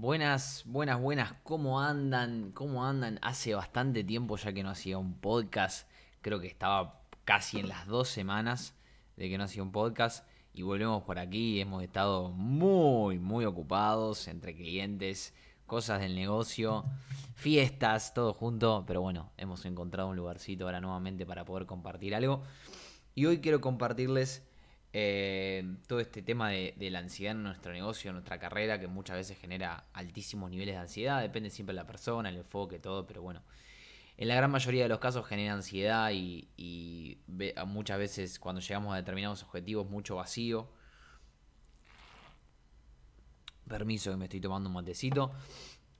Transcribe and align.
Buenas, 0.00 0.62
buenas, 0.64 0.98
buenas. 0.98 1.34
¿Cómo 1.42 1.78
andan? 1.78 2.52
¿Cómo 2.52 2.86
andan? 2.86 3.18
Hace 3.20 3.54
bastante 3.54 4.02
tiempo 4.02 4.38
ya 4.38 4.50
que 4.50 4.62
no 4.62 4.70
hacía 4.70 4.96
un 4.96 5.12
podcast. 5.12 5.86
Creo 6.22 6.40
que 6.40 6.46
estaba 6.46 7.02
casi 7.26 7.60
en 7.60 7.68
las 7.68 7.86
dos 7.86 8.08
semanas 8.08 8.74
de 9.18 9.28
que 9.28 9.36
no 9.36 9.44
hacía 9.44 9.62
un 9.62 9.72
podcast. 9.72 10.26
Y 10.54 10.62
volvemos 10.62 11.02
por 11.02 11.18
aquí. 11.18 11.60
Hemos 11.60 11.82
estado 11.82 12.30
muy, 12.30 13.18
muy 13.18 13.44
ocupados 13.44 14.26
entre 14.28 14.56
clientes, 14.56 15.34
cosas 15.66 16.00
del 16.00 16.14
negocio, 16.14 16.86
fiestas, 17.34 18.14
todo 18.14 18.32
junto. 18.32 18.84
Pero 18.86 19.02
bueno, 19.02 19.32
hemos 19.36 19.66
encontrado 19.66 20.08
un 20.08 20.16
lugarcito 20.16 20.64
ahora 20.64 20.80
nuevamente 20.80 21.26
para 21.26 21.44
poder 21.44 21.66
compartir 21.66 22.14
algo. 22.14 22.42
Y 23.14 23.26
hoy 23.26 23.42
quiero 23.42 23.60
compartirles 23.60 24.49
eh, 24.92 25.76
todo 25.86 26.00
este 26.00 26.20
tema 26.20 26.50
de, 26.50 26.74
la 26.90 26.98
ansiedad 26.98 27.32
en 27.32 27.44
nuestro 27.44 27.72
negocio, 27.72 28.10
en 28.10 28.14
nuestra 28.14 28.38
carrera, 28.38 28.80
que 28.80 28.88
muchas 28.88 29.16
veces 29.16 29.38
genera 29.38 29.84
altísimos 29.92 30.50
niveles 30.50 30.74
de 30.74 30.80
ansiedad, 30.80 31.20
depende 31.20 31.50
siempre 31.50 31.74
de 31.74 31.80
la 31.80 31.86
persona, 31.86 32.28
el 32.28 32.38
enfoque, 32.38 32.78
todo, 32.80 33.06
pero 33.06 33.22
bueno, 33.22 33.42
en 34.16 34.28
la 34.28 34.34
gran 34.34 34.50
mayoría 34.50 34.82
de 34.82 34.88
los 34.88 34.98
casos 34.98 35.26
genera 35.26 35.54
ansiedad 35.54 36.10
y, 36.12 37.18
muchas 37.66 37.98
veces 37.98 38.38
cuando 38.38 38.60
llegamos 38.60 38.92
a 38.92 38.96
determinados 38.96 39.42
objetivos, 39.44 39.88
mucho 39.88 40.16
vacío. 40.16 40.68
Permiso 43.68 44.10
que 44.10 44.16
me 44.16 44.24
estoy 44.24 44.40
tomando 44.40 44.68
un 44.68 44.74
matecito. 44.74 45.32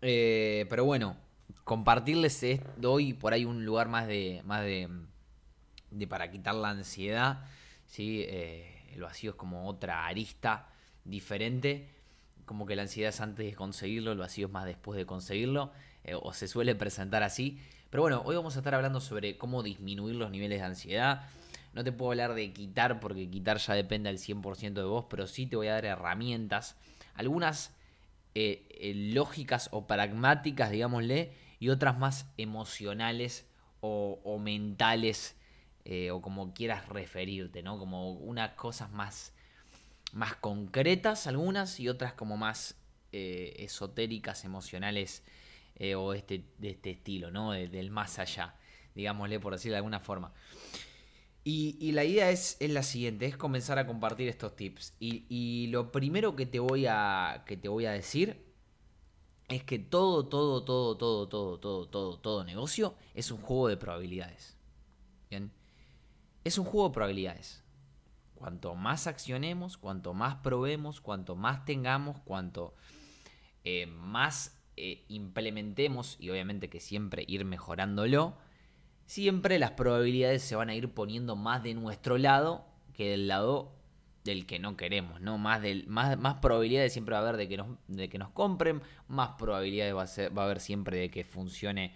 Eh, 0.03 0.67
pero 0.69 0.85
bueno, 0.85 1.17
compartirles 1.65 2.45
doy 2.77 3.15
por 3.15 3.33
ahí 3.33 3.45
un 3.45 3.65
lugar 3.65 3.89
más 3.89 4.07
de, 4.09 4.43
más 4.45 4.63
de, 4.63 4.89
de 5.91 6.07
para 6.07 6.31
quitar 6.31 6.57
la 6.57 6.71
ansiedad. 6.71 7.47
¿sí? 7.87 8.25
Eh, 8.29 8.80
el 8.93 9.03
vacío 9.03 9.31
es 9.31 9.37
como 9.37 9.69
otra 9.69 10.07
arista 10.07 10.69
diferente, 11.05 11.89
como 12.45 12.67
que 12.67 12.77
la 12.77 12.83
ansiedad 12.83 13.11
es 13.11 13.21
antes 13.21 13.47
de 13.47 13.55
conseguirlo, 13.55 14.13
el 14.13 14.19
vacío 14.19 14.47
es 14.47 14.53
más 14.53 14.65
después 14.65 14.97
de 14.97 15.07
conseguirlo, 15.07 15.73
eh, 16.05 16.15
o 16.15 16.33
se 16.33 16.49
suele 16.49 16.75
presentar 16.75 17.23
así. 17.23 17.59
Pero 17.91 18.03
bueno, 18.03 18.23
hoy 18.25 18.37
vamos 18.37 18.57
a 18.57 18.61
estar 18.61 18.75
hablando 18.75 19.01
sobre 19.01 19.37
cómo 19.37 19.63
disminuir 19.63 20.17
los 20.17 20.31
niveles 20.31 20.61
de 20.61 20.65
ansiedad. 20.65 21.29
No 21.73 21.85
te 21.85 21.93
puedo 21.93 22.11
hablar 22.13 22.35
de 22.35 22.53
quitar 22.53 23.01
porque 23.01 23.31
quitar 23.31 23.59
ya 23.59 23.75
depende 23.75 24.09
al 24.09 24.19
100% 24.19 24.75
de 24.75 24.83
vos, 24.83 25.07
pero 25.09 25.27
sí 25.27 25.47
te 25.47 25.57
voy 25.57 25.69
a 25.69 25.75
dar 25.75 25.85
herramientas, 25.85 26.77
algunas 27.15 27.73
eh, 28.35 28.67
eh, 28.71 28.95
lógicas 29.13 29.69
o 29.73 29.87
pragmáticas, 29.87 30.71
digámosle, 30.71 31.33
y 31.59 31.69
otras 31.69 31.99
más 31.99 32.27
emocionales 32.37 33.47
o 33.83 34.39
mentales 34.39 35.40
eh, 35.85 36.11
o 36.11 36.21
como 36.21 36.53
quieras 36.53 36.89
referirte, 36.89 37.63
¿no? 37.63 37.79
Como 37.79 38.13
unas 38.13 38.51
cosas 38.53 38.91
más, 38.91 39.33
más 40.13 40.37
concretas 40.37 41.27
algunas 41.27 41.81
y 41.81 41.89
otras 41.89 42.13
como 42.13 42.37
más 42.37 42.77
eh, 43.13 43.57
esotéricas, 43.59 44.45
emocionales 44.45 45.23
eh, 45.77 45.95
o 45.95 46.13
este, 46.13 46.45
de 46.59 46.71
este 46.71 46.91
estilo, 46.91 47.31
¿no? 47.31 47.53
del 47.53 47.91
más 47.91 48.19
allá, 48.19 48.57
digámosle 48.95 49.41
por 49.41 49.55
decirlo 49.55 49.75
de 49.75 49.79
alguna 49.79 50.01
forma. 50.01 50.33
Y, 51.43 51.93
la 51.93 52.05
idea 52.05 52.31
es, 52.31 52.59
es, 52.61 52.71
la 52.71 52.83
siguiente, 52.83 53.25
es 53.25 53.37
comenzar 53.37 53.79
a 53.79 53.87
compartir 53.87 54.29
estos 54.29 54.55
tips. 54.55 54.95
Y, 55.01 55.25
y, 55.29 55.69
lo 55.69 55.91
primero 55.91 56.37
que 56.37 56.45
te 56.45 56.61
voy 56.61 56.87
a, 56.87 57.45
que 57.47 57.57
te 57.57 57.69
voy 57.69 57.87
a 57.87 57.93
decir 57.93 58.45
es 59.49 59.65
que 59.65 59.79
todo, 59.79 60.29
todo, 60.29 60.63
todo, 60.63 60.97
todo, 60.97 61.29
todo, 61.29 61.59
todo, 61.59 61.89
todo, 61.89 62.19
todo 62.19 62.45
negocio 62.45 62.95
es 63.15 63.31
un 63.33 63.39
juego 63.39 63.69
de 63.69 63.79
probabilidades. 63.79 64.57
Bien 65.31 65.51
es 66.45 66.59
un 66.59 66.65
juego 66.65 66.89
de 66.89 66.95
probabilidades. 66.95 67.63
Cuanto 68.35 68.75
más 68.75 69.07
accionemos, 69.07 69.77
cuanto 69.77 70.15
más 70.15 70.37
probemos, 70.37 71.01
cuanto 71.01 71.37
más 71.37 71.65
tengamos, 71.65 72.21
cuanto 72.21 72.75
eh, 73.65 73.87
más 73.87 74.59
eh, 74.77 75.05
implementemos, 75.09 76.17
y 76.19 76.31
obviamente 76.31 76.71
que 76.71 76.81
siempre 76.81 77.25
ir 77.29 77.45
mejorándolo, 77.45 78.39
siempre 79.07 79.59
las 79.59 79.73
probabilidades 79.73 80.43
se 80.43 80.57
van 80.57 80.71
a 80.71 80.75
ir 80.75 80.95
poniendo 80.95 81.37
más 81.37 81.63
de 81.63 81.75
nuestro 81.75 82.17
lado 82.17 82.65
que 82.95 83.11
del 83.11 83.29
lado 83.29 83.77
del 84.25 84.47
que 84.47 84.59
no 84.59 84.77
queremos, 84.77 85.21
¿no? 85.21 85.39
Más, 85.39 85.63
más, 85.87 86.39
probabilidades 86.39 86.93
siempre 86.93 87.15
va 87.15 87.21
a 87.21 87.23
haber 87.23 87.37
de 87.37 87.49
que 87.49 87.57
nos, 87.57 87.79
de 87.89 88.09
que 88.09 88.19
nos 88.19 88.31
compren, 88.31 88.83
más 89.09 89.31
probabilidades 89.33 89.95
va 89.95 90.03
a, 90.03 90.29
va 90.31 90.43
a 90.43 90.45
haber 90.45 90.61
siempre 90.61 90.99
de 90.99 91.11
que 91.11 91.25
funcione 91.25 91.95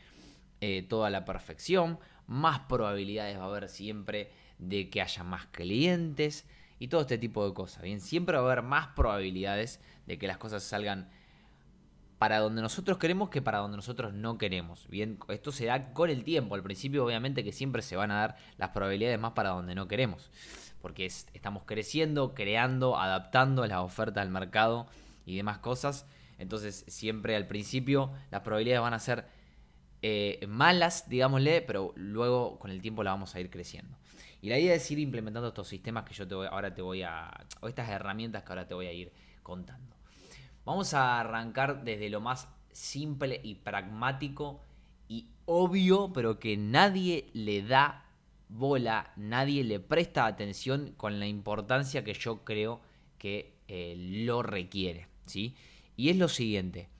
eh, 0.60 0.82
toda 0.82 1.10
la 1.10 1.24
perfección, 1.24 1.98
más 2.26 2.60
probabilidades 2.60 3.38
va 3.38 3.44
a 3.44 3.46
haber 3.46 3.68
siempre 3.68 4.30
de 4.58 4.90
que 4.90 5.02
haya 5.02 5.24
más 5.24 5.46
clientes 5.46 6.46
y 6.78 6.88
todo 6.88 7.02
este 7.02 7.18
tipo 7.18 7.46
de 7.46 7.54
cosas. 7.54 7.82
Bien, 7.82 8.00
siempre 8.00 8.36
va 8.36 8.42
a 8.42 8.52
haber 8.52 8.62
más 8.62 8.88
probabilidades 8.88 9.80
de 10.06 10.18
que 10.18 10.26
las 10.26 10.38
cosas 10.38 10.62
salgan 10.62 11.08
para 12.18 12.38
donde 12.38 12.62
nosotros 12.62 12.98
queremos 12.98 13.28
que 13.28 13.42
para 13.42 13.58
donde 13.58 13.76
nosotros 13.76 14.14
no 14.14 14.38
queremos. 14.38 14.88
Bien, 14.88 15.18
esto 15.28 15.52
se 15.52 15.66
da 15.66 15.92
con 15.92 16.10
el 16.10 16.24
tiempo. 16.24 16.54
Al 16.54 16.62
principio, 16.62 17.04
obviamente, 17.04 17.44
que 17.44 17.52
siempre 17.52 17.82
se 17.82 17.96
van 17.96 18.10
a 18.10 18.20
dar 18.20 18.36
las 18.56 18.70
probabilidades 18.70 19.18
más 19.20 19.32
para 19.32 19.50
donde 19.50 19.74
no 19.74 19.88
queremos. 19.88 20.30
Porque 20.80 21.06
estamos 21.06 21.64
creciendo, 21.64 22.34
creando, 22.34 22.98
adaptando 22.98 23.66
las 23.66 23.80
ofertas 23.80 24.22
al 24.22 24.30
mercado 24.30 24.86
y 25.26 25.36
demás 25.36 25.58
cosas. 25.58 26.06
Entonces, 26.38 26.84
siempre 26.88 27.36
al 27.36 27.46
principio 27.46 28.12
las 28.30 28.42
probabilidades 28.42 28.82
van 28.82 28.94
a 28.94 28.98
ser 28.98 29.26
eh, 30.06 30.46
malas, 30.46 31.08
digámosle, 31.08 31.62
pero 31.62 31.94
luego 31.96 32.58
con 32.58 32.70
el 32.70 32.82
tiempo 32.82 33.02
la 33.02 33.12
vamos 33.12 33.34
a 33.34 33.40
ir 33.40 33.48
creciendo. 33.48 33.96
Y 34.42 34.50
la 34.50 34.58
idea 34.58 34.74
es 34.74 34.90
ir 34.90 34.98
implementando 34.98 35.48
estos 35.48 35.66
sistemas 35.66 36.04
que 36.04 36.12
yo 36.12 36.28
te 36.28 36.34
ahora 36.34 36.74
te 36.74 36.82
voy 36.82 37.02
a, 37.02 37.30
o 37.62 37.68
estas 37.68 37.88
herramientas 37.88 38.42
que 38.42 38.50
ahora 38.50 38.68
te 38.68 38.74
voy 38.74 38.84
a 38.84 38.92
ir 38.92 39.10
contando. 39.42 39.96
Vamos 40.66 40.92
a 40.92 41.20
arrancar 41.20 41.84
desde 41.84 42.10
lo 42.10 42.20
más 42.20 42.48
simple 42.70 43.40
y 43.42 43.54
pragmático 43.54 44.60
y 45.08 45.28
obvio, 45.46 46.12
pero 46.12 46.38
que 46.38 46.58
nadie 46.58 47.30
le 47.32 47.62
da 47.62 48.04
bola, 48.50 49.10
nadie 49.16 49.64
le 49.64 49.80
presta 49.80 50.26
atención 50.26 50.92
con 50.98 51.18
la 51.18 51.26
importancia 51.26 52.04
que 52.04 52.12
yo 52.12 52.44
creo 52.44 52.82
que 53.16 53.54
eh, 53.68 53.94
lo 53.96 54.42
requiere. 54.42 55.08
¿sí? 55.24 55.56
Y 55.96 56.10
es 56.10 56.18
lo 56.18 56.28
siguiente, 56.28 56.90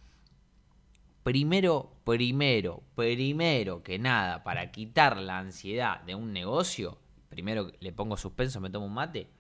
Primero, 1.24 1.90
primero, 2.04 2.82
primero 2.94 3.82
que 3.82 3.98
nada, 3.98 4.44
para 4.44 4.70
quitar 4.70 5.16
la 5.16 5.38
ansiedad 5.38 6.02
de 6.02 6.14
un 6.14 6.34
negocio, 6.34 6.98
primero 7.30 7.72
le 7.80 7.92
pongo 7.92 8.18
suspenso, 8.18 8.60
me 8.60 8.68
tomo 8.68 8.84
un 8.84 8.92
mate. 8.92 9.30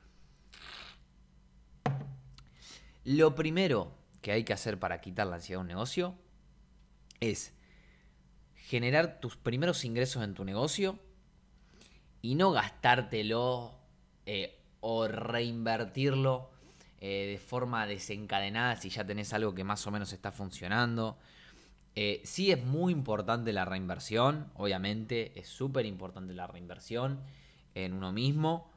Lo 3.04 3.34
primero 3.34 3.92
que 4.22 4.32
hay 4.32 4.44
que 4.44 4.54
hacer 4.54 4.78
para 4.78 5.02
quitar 5.02 5.26
la 5.26 5.36
ansiedad 5.36 5.58
de 5.58 5.64
un 5.64 5.68
negocio 5.68 6.14
es 7.20 7.52
generar 8.54 9.20
tus 9.20 9.36
primeros 9.36 9.84
ingresos 9.84 10.24
en 10.24 10.32
tu 10.32 10.42
negocio 10.46 10.98
y 12.22 12.34
no 12.34 12.50
gastártelo 12.50 13.78
eh, 14.24 14.58
o 14.80 15.06
reinvertirlo 15.06 16.50
eh, 16.98 17.26
de 17.32 17.38
forma 17.38 17.86
desencadenada 17.86 18.76
si 18.76 18.88
ya 18.88 19.04
tenés 19.04 19.34
algo 19.34 19.54
que 19.54 19.64
más 19.64 19.86
o 19.86 19.90
menos 19.90 20.14
está 20.14 20.32
funcionando. 20.32 21.18
Eh, 21.96 22.22
sí 22.24 22.50
es 22.50 22.64
muy 22.64 22.92
importante 22.92 23.52
la 23.52 23.64
reinversión, 23.64 24.50
obviamente, 24.54 25.38
es 25.38 25.46
súper 25.48 25.86
importante 25.86 26.34
la 26.34 26.48
reinversión 26.48 27.20
en 27.74 27.92
uno 27.92 28.12
mismo, 28.12 28.70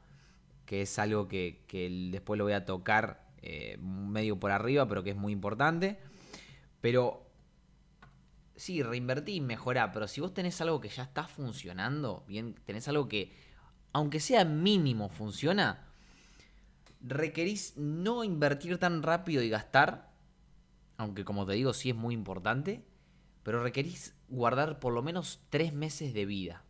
que 0.66 0.82
es 0.82 0.98
algo 0.98 1.26
que, 1.26 1.64
después 2.12 2.38
lo 2.38 2.44
voy 2.44 2.52
a 2.52 2.64
tocar 2.64 3.26
eh, 3.42 3.76
medio 3.80 4.38
por 4.38 4.52
arriba, 4.52 4.86
pero 4.86 5.02
que 5.02 5.10
es 5.10 5.16
muy 5.16 5.32
importante. 5.32 5.98
Pero 6.80 7.26
sí, 8.54 8.82
reinvertí 8.82 9.34
y 9.36 9.40
mejorá, 9.40 9.90
pero 9.90 10.06
si 10.06 10.20
vos 10.20 10.32
tenés 10.32 10.60
algo 10.60 10.80
que 10.80 10.88
ya 10.88 11.02
está 11.02 11.26
funcionando, 11.26 12.24
bien, 12.28 12.54
tenés 12.66 12.86
algo 12.86 13.08
que, 13.08 13.32
aunque 13.92 14.20
sea 14.20 14.44
mínimo, 14.44 15.08
funciona, 15.08 15.88
requerís 17.00 17.76
no 17.76 18.22
invertir 18.22 18.78
tan 18.78 19.02
rápido 19.02 19.42
y 19.42 19.48
gastar, 19.48 20.12
aunque 20.98 21.24
como 21.24 21.46
te 21.46 21.54
digo, 21.54 21.72
sí 21.72 21.90
es 21.90 21.96
muy 21.96 22.14
importante 22.14 22.87
pero 23.48 23.62
requerís 23.62 24.14
guardar 24.28 24.78
por 24.78 24.92
lo 24.92 25.02
menos 25.02 25.40
tres 25.48 25.72
meses 25.72 26.12
de 26.12 26.26
vida. 26.26 26.64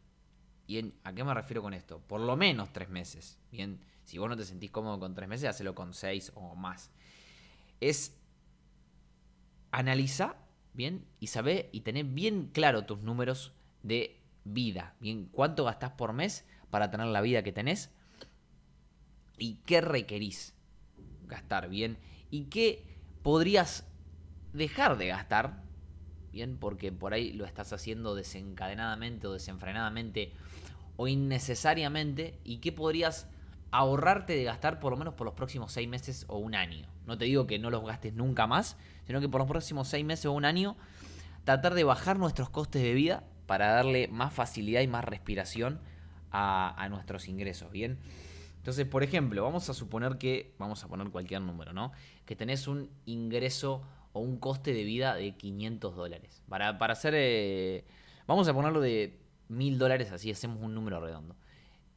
¿Y 0.68 0.92
a 1.02 1.12
qué 1.12 1.24
me 1.24 1.34
refiero 1.34 1.60
con 1.60 1.74
esto? 1.74 1.98
Por 2.06 2.20
lo 2.20 2.36
menos 2.36 2.72
tres 2.72 2.88
meses. 2.88 3.40
Bien, 3.50 3.80
si 4.04 4.16
vos 4.16 4.28
no 4.28 4.36
te 4.36 4.44
sentís 4.44 4.70
cómodo 4.70 5.00
con 5.00 5.12
tres 5.12 5.28
meses, 5.28 5.48
hacelo 5.48 5.74
con 5.74 5.92
seis 5.92 6.30
o 6.36 6.54
más. 6.54 6.92
Es 7.80 8.16
analizar 9.72 10.46
bien 10.72 11.04
y 11.18 11.26
saber 11.26 11.68
y 11.72 11.80
tener 11.80 12.04
bien 12.04 12.46
claro 12.52 12.84
tus 12.84 13.02
números 13.02 13.52
de 13.82 14.20
vida. 14.44 14.94
Bien, 15.00 15.28
cuánto 15.32 15.64
gastás 15.64 15.90
por 15.94 16.12
mes 16.12 16.44
para 16.70 16.92
tener 16.92 17.08
la 17.08 17.22
vida 17.22 17.42
que 17.42 17.50
tenés 17.50 17.90
y 19.36 19.54
qué 19.66 19.80
requerís 19.80 20.54
gastar 21.26 21.68
bien 21.70 21.98
y 22.30 22.44
qué 22.44 23.00
podrías 23.24 23.84
dejar 24.52 24.96
de 24.96 25.08
gastar 25.08 25.66
bien, 26.32 26.56
porque 26.58 26.92
por 26.92 27.14
ahí 27.14 27.32
lo 27.32 27.44
estás 27.44 27.72
haciendo 27.72 28.14
desencadenadamente 28.14 29.26
o 29.26 29.32
desenfrenadamente 29.32 30.32
o 30.96 31.08
innecesariamente 31.08 32.38
y 32.44 32.58
qué 32.58 32.72
podrías 32.72 33.28
ahorrarte 33.70 34.34
de 34.34 34.44
gastar 34.44 34.80
por 34.80 34.92
lo 34.92 34.98
menos 34.98 35.14
por 35.14 35.26
los 35.26 35.34
próximos 35.34 35.72
seis 35.72 35.88
meses 35.88 36.24
o 36.28 36.38
un 36.38 36.54
año. 36.54 36.86
No 37.06 37.18
te 37.18 37.26
digo 37.26 37.46
que 37.46 37.58
no 37.58 37.70
los 37.70 37.84
gastes 37.84 38.14
nunca 38.14 38.46
más, 38.46 38.76
sino 39.06 39.20
que 39.20 39.28
por 39.28 39.40
los 39.40 39.48
próximos 39.48 39.88
seis 39.88 40.04
meses 40.04 40.26
o 40.26 40.32
un 40.32 40.44
año 40.44 40.76
tratar 41.44 41.74
de 41.74 41.84
bajar 41.84 42.18
nuestros 42.18 42.50
costes 42.50 42.82
de 42.82 42.94
vida 42.94 43.24
para 43.46 43.68
darle 43.68 44.08
más 44.08 44.32
facilidad 44.32 44.82
y 44.82 44.86
más 44.86 45.04
respiración 45.04 45.80
a, 46.30 46.86
nuestros 46.90 47.28
ingresos, 47.28 47.70
¿bien? 47.72 47.98
Entonces, 48.58 48.86
por 48.86 49.02
ejemplo, 49.02 49.42
vamos 49.42 49.70
a 49.70 49.74
suponer 49.74 50.18
que, 50.18 50.54
vamos 50.58 50.84
a 50.84 50.88
poner 50.88 51.08
cualquier 51.08 51.40
número, 51.40 51.72
¿no? 51.72 51.92
Que 52.26 52.36
tenés 52.36 52.68
un 52.68 52.90
ingreso 53.06 53.82
o 54.18 54.20
un 54.20 54.38
coste 54.38 54.72
de 54.72 54.84
vida 54.84 55.14
de 55.14 55.36
500 55.36 55.96
dólares. 55.96 56.42
Para, 56.48 56.70
hacer, 56.70 57.14
eh, 57.16 57.84
vamos 58.26 58.48
a 58.48 58.54
ponerlo 58.54 58.80
de 58.80 59.18
1000 59.48 59.78
dólares, 59.78 60.12
así 60.12 60.30
hacemos 60.30 60.62
un 60.62 60.74
número 60.74 61.00
redondo. 61.00 61.36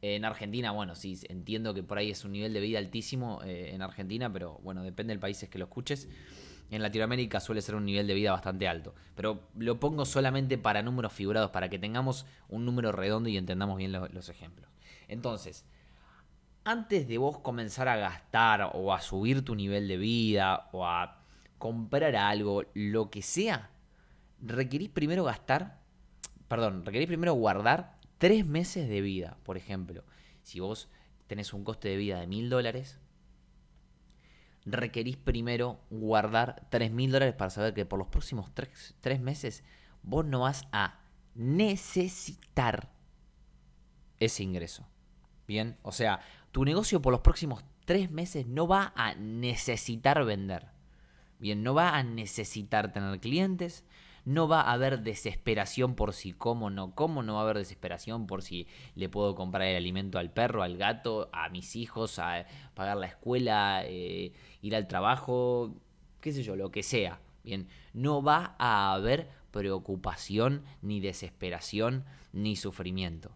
En 0.00 0.24
Argentina, 0.24 0.72
bueno, 0.72 0.94
sí, 0.94 1.18
entiendo 1.28 1.74
que 1.74 1.82
por 1.82 1.98
ahí 1.98 2.10
es 2.10 2.24
un 2.24 2.32
nivel 2.32 2.52
de 2.52 2.60
vida 2.60 2.78
altísimo 2.78 3.40
eh, 3.44 3.70
en 3.72 3.82
Argentina, 3.82 4.32
pero 4.32 4.58
bueno, 4.62 4.82
depende 4.82 5.12
del 5.12 5.20
país 5.20 5.46
que 5.48 5.58
lo 5.58 5.66
escuches. 5.66 6.08
En 6.70 6.82
Latinoamérica 6.82 7.38
suele 7.38 7.60
ser 7.60 7.74
un 7.74 7.84
nivel 7.84 8.06
de 8.06 8.14
vida 8.14 8.32
bastante 8.32 8.66
alto. 8.66 8.94
Pero 9.14 9.48
lo 9.56 9.78
pongo 9.78 10.04
solamente 10.04 10.58
para 10.58 10.82
números 10.82 11.12
figurados, 11.12 11.50
para 11.50 11.68
que 11.68 11.78
tengamos 11.78 12.24
un 12.48 12.64
número 12.64 12.92
redondo 12.92 13.28
y 13.28 13.36
entendamos 13.36 13.76
bien 13.76 13.92
los 13.92 14.28
ejemplos. 14.28 14.70
Entonces, 15.06 15.66
antes 16.64 17.06
de 17.08 17.18
vos 17.18 17.38
comenzar 17.38 17.88
a 17.88 17.96
gastar 17.96 18.70
o 18.74 18.92
a 18.94 19.00
subir 19.00 19.44
tu 19.44 19.54
nivel 19.54 19.88
de 19.88 19.96
vida 19.96 20.68
o 20.72 20.86
a 20.86 21.21
comprar 21.62 22.16
algo, 22.16 22.64
lo 22.74 23.08
que 23.08 23.22
sea, 23.22 23.70
requerís 24.40 24.88
primero 24.88 25.22
gastar, 25.22 25.78
perdón, 26.48 26.84
requerís 26.84 27.06
primero 27.06 27.34
guardar 27.34 28.00
tres 28.18 28.44
meses 28.44 28.88
de 28.88 29.00
vida, 29.00 29.38
por 29.44 29.56
ejemplo. 29.56 30.02
Si 30.42 30.58
vos 30.58 30.88
tenés 31.28 31.54
un 31.54 31.62
coste 31.62 31.90
de 31.90 31.96
vida 31.96 32.18
de 32.18 32.26
mil 32.26 32.50
dólares, 32.50 32.98
requerís 34.64 35.16
primero 35.16 35.78
guardar 35.88 36.66
tres 36.68 36.90
mil 36.90 37.12
dólares 37.12 37.36
para 37.36 37.50
saber 37.50 37.74
que 37.74 37.86
por 37.86 38.00
los 38.00 38.08
próximos 38.08 38.52
tres, 38.52 38.96
tres 39.00 39.20
meses 39.20 39.62
vos 40.02 40.24
no 40.24 40.40
vas 40.40 40.66
a 40.72 40.98
necesitar 41.36 42.90
ese 44.18 44.42
ingreso. 44.42 44.84
Bien, 45.46 45.78
o 45.82 45.92
sea, 45.92 46.18
tu 46.50 46.64
negocio 46.64 47.00
por 47.00 47.12
los 47.12 47.20
próximos 47.20 47.64
tres 47.84 48.10
meses 48.10 48.48
no 48.48 48.66
va 48.66 48.92
a 48.96 49.14
necesitar 49.14 50.24
vender. 50.24 50.71
Bien, 51.42 51.64
no 51.64 51.74
va 51.74 51.96
a 51.98 52.04
necesitar 52.04 52.92
tener 52.92 53.18
clientes, 53.18 53.84
no 54.24 54.46
va 54.46 54.60
a 54.60 54.74
haber 54.74 55.00
desesperación 55.00 55.96
por 55.96 56.12
si 56.12 56.32
como 56.32 56.70
no 56.70 56.94
como, 56.94 57.24
no 57.24 57.34
va 57.34 57.40
a 57.40 57.42
haber 57.42 57.58
desesperación 57.58 58.28
por 58.28 58.42
si 58.42 58.68
le 58.94 59.08
puedo 59.08 59.34
comprar 59.34 59.66
el 59.66 59.76
alimento 59.76 60.20
al 60.20 60.30
perro, 60.30 60.62
al 60.62 60.76
gato, 60.76 61.30
a 61.32 61.48
mis 61.48 61.74
hijos, 61.74 62.20
a 62.20 62.46
pagar 62.74 62.96
la 62.96 63.08
escuela, 63.08 63.82
eh, 63.84 64.32
ir 64.60 64.76
al 64.76 64.86
trabajo, 64.86 65.74
qué 66.20 66.30
sé 66.30 66.44
yo, 66.44 66.54
lo 66.54 66.70
que 66.70 66.84
sea. 66.84 67.18
Bien, 67.42 67.66
no 67.92 68.22
va 68.22 68.54
a 68.60 68.92
haber 68.92 69.28
preocupación, 69.50 70.62
ni 70.80 71.00
desesperación, 71.00 72.04
ni 72.32 72.54
sufrimiento. 72.54 73.32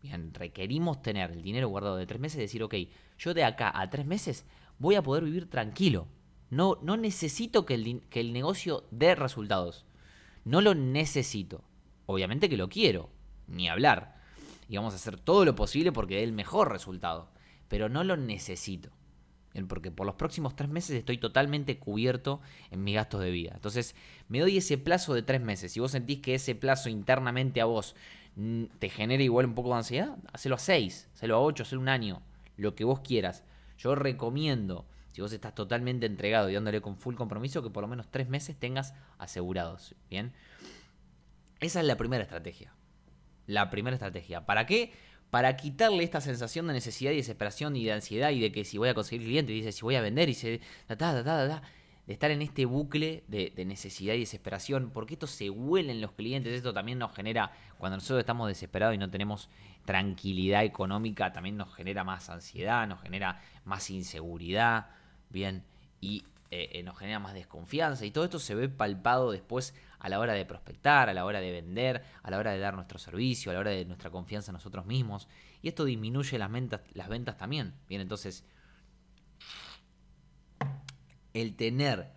Bien, 0.00 0.32
requerimos 0.32 1.02
tener 1.02 1.30
el 1.30 1.42
dinero 1.42 1.68
guardado 1.68 1.96
de 1.96 2.06
tres 2.06 2.22
meses 2.22 2.38
y 2.38 2.40
decir, 2.40 2.62
ok, 2.62 2.74
yo 3.18 3.34
de 3.34 3.44
acá 3.44 3.70
a 3.78 3.90
tres 3.90 4.06
meses 4.06 4.46
voy 4.78 4.94
a 4.94 5.02
poder 5.02 5.24
vivir 5.24 5.50
tranquilo. 5.50 6.08
No, 6.50 6.78
no 6.82 6.96
necesito 6.96 7.64
que 7.64 7.74
el, 7.74 8.02
que 8.10 8.20
el 8.20 8.32
negocio 8.32 8.84
dé 8.90 9.14
resultados. 9.14 9.86
No 10.44 10.60
lo 10.60 10.74
necesito. 10.74 11.62
Obviamente 12.06 12.48
que 12.48 12.56
lo 12.56 12.68
quiero, 12.68 13.08
ni 13.46 13.68
hablar. 13.68 14.16
Y 14.68 14.76
vamos 14.76 14.92
a 14.92 14.96
hacer 14.96 15.18
todo 15.18 15.44
lo 15.44 15.54
posible 15.54 15.92
porque 15.92 16.16
dé 16.16 16.24
el 16.24 16.32
mejor 16.32 16.70
resultado. 16.70 17.30
Pero 17.68 17.88
no 17.88 18.02
lo 18.02 18.16
necesito. 18.16 18.90
Porque 19.68 19.90
por 19.90 20.06
los 20.06 20.14
próximos 20.14 20.54
tres 20.54 20.70
meses 20.70 20.96
estoy 20.96 21.18
totalmente 21.18 21.78
cubierto 21.78 22.40
en 22.70 22.84
mis 22.84 22.94
gastos 22.94 23.20
de 23.20 23.30
vida. 23.30 23.52
Entonces, 23.54 23.94
me 24.28 24.40
doy 24.40 24.56
ese 24.56 24.78
plazo 24.78 25.14
de 25.14 25.22
tres 25.22 25.40
meses. 25.40 25.72
Si 25.72 25.80
vos 25.80 25.90
sentís 25.90 26.20
que 26.20 26.34
ese 26.34 26.54
plazo 26.54 26.88
internamente 26.88 27.60
a 27.60 27.64
vos 27.64 27.96
mm, 28.36 28.64
te 28.78 28.88
genera 28.88 29.22
igual 29.22 29.46
un 29.46 29.54
poco 29.54 29.70
de 29.70 29.76
ansiedad, 29.76 30.16
hacelo 30.32 30.54
a 30.54 30.58
seis, 30.58 31.08
hacelo 31.14 31.36
a 31.36 31.40
ocho, 31.40 31.64
hacelo 31.64 31.80
un 31.80 31.88
año, 31.88 32.22
lo 32.56 32.74
que 32.74 32.84
vos 32.84 33.00
quieras. 33.00 33.44
Yo 33.76 33.94
recomiendo 33.94 34.86
si 35.12 35.20
vos 35.20 35.32
estás 35.32 35.54
totalmente 35.54 36.06
entregado 36.06 36.48
y 36.50 36.54
dándole 36.54 36.80
con 36.80 36.96
full 36.96 37.14
compromiso, 37.14 37.62
que 37.62 37.70
por 37.70 37.82
lo 37.82 37.88
menos 37.88 38.10
tres 38.10 38.28
meses 38.28 38.56
tengas 38.56 38.94
asegurados. 39.18 39.94
Bien. 40.08 40.32
Esa 41.60 41.80
es 41.80 41.86
la 41.86 41.96
primera 41.96 42.22
estrategia. 42.22 42.72
La 43.46 43.70
primera 43.70 43.94
estrategia. 43.94 44.46
¿Para 44.46 44.66
qué? 44.66 44.92
Para 45.30 45.56
quitarle 45.56 46.02
esta 46.02 46.20
sensación 46.20 46.66
de 46.66 46.72
necesidad 46.72 47.12
y 47.12 47.16
desesperación 47.16 47.76
y 47.76 47.84
de 47.84 47.92
ansiedad 47.92 48.30
y 48.30 48.40
de 48.40 48.50
que 48.50 48.64
si 48.64 48.78
voy 48.78 48.88
a 48.88 48.94
conseguir 48.94 49.26
clientes, 49.26 49.54
dice 49.54 49.72
si 49.72 49.82
voy 49.82 49.96
a 49.96 50.00
vender 50.00 50.28
y 50.28 50.34
se. 50.34 50.60
de 50.88 51.60
estar 52.12 52.30
en 52.30 52.42
este 52.42 52.64
bucle 52.64 53.22
de, 53.28 53.52
necesidad 53.64 54.14
y 54.14 54.20
desesperación, 54.20 54.90
porque 54.92 55.14
esto 55.14 55.26
se 55.26 55.50
huele 55.50 55.92
en 55.92 56.00
los 56.00 56.12
clientes, 56.12 56.52
esto 56.52 56.72
también 56.72 56.98
nos 56.98 57.14
genera, 57.14 57.52
cuando 57.78 57.98
nosotros 57.98 58.20
estamos 58.20 58.48
desesperados 58.48 58.94
y 58.94 58.98
no 58.98 59.10
tenemos 59.10 59.48
tranquilidad 59.84 60.64
económica, 60.64 61.32
también 61.32 61.56
nos 61.56 61.72
genera 61.74 62.02
más 62.02 62.28
ansiedad, 62.28 62.88
nos 62.88 63.00
genera 63.00 63.40
más 63.64 63.90
inseguridad, 63.90 64.88
bien, 65.30 65.64
y 66.00 66.24
eh, 66.50 66.68
eh, 66.72 66.82
nos 66.82 66.98
genera 66.98 67.18
más 67.20 67.34
desconfianza. 67.34 68.04
Y 68.04 68.10
todo 68.10 68.24
esto 68.24 68.38
se 68.38 68.54
ve 68.54 68.68
palpado 68.68 69.30
después 69.30 69.74
a 70.00 70.08
la 70.08 70.18
hora 70.18 70.32
de 70.32 70.44
prospectar, 70.44 71.08
a 71.08 71.14
la 71.14 71.24
hora 71.24 71.40
de 71.40 71.52
vender, 71.52 72.02
a 72.22 72.30
la 72.30 72.38
hora 72.38 72.52
de 72.52 72.58
dar 72.58 72.74
nuestro 72.74 72.98
servicio, 72.98 73.50
a 73.50 73.54
la 73.54 73.60
hora 73.60 73.70
de 73.70 73.84
nuestra 73.84 74.10
confianza 74.10 74.50
en 74.50 74.54
nosotros 74.54 74.84
mismos. 74.86 75.28
Y 75.62 75.68
esto 75.68 75.84
disminuye 75.84 76.38
las 76.38 76.50
ventas, 76.50 76.80
las 76.92 77.08
ventas 77.08 77.36
también. 77.36 77.74
Bien, 77.88 78.00
entonces, 78.00 78.44
el 81.34 81.54
tener 81.54 82.12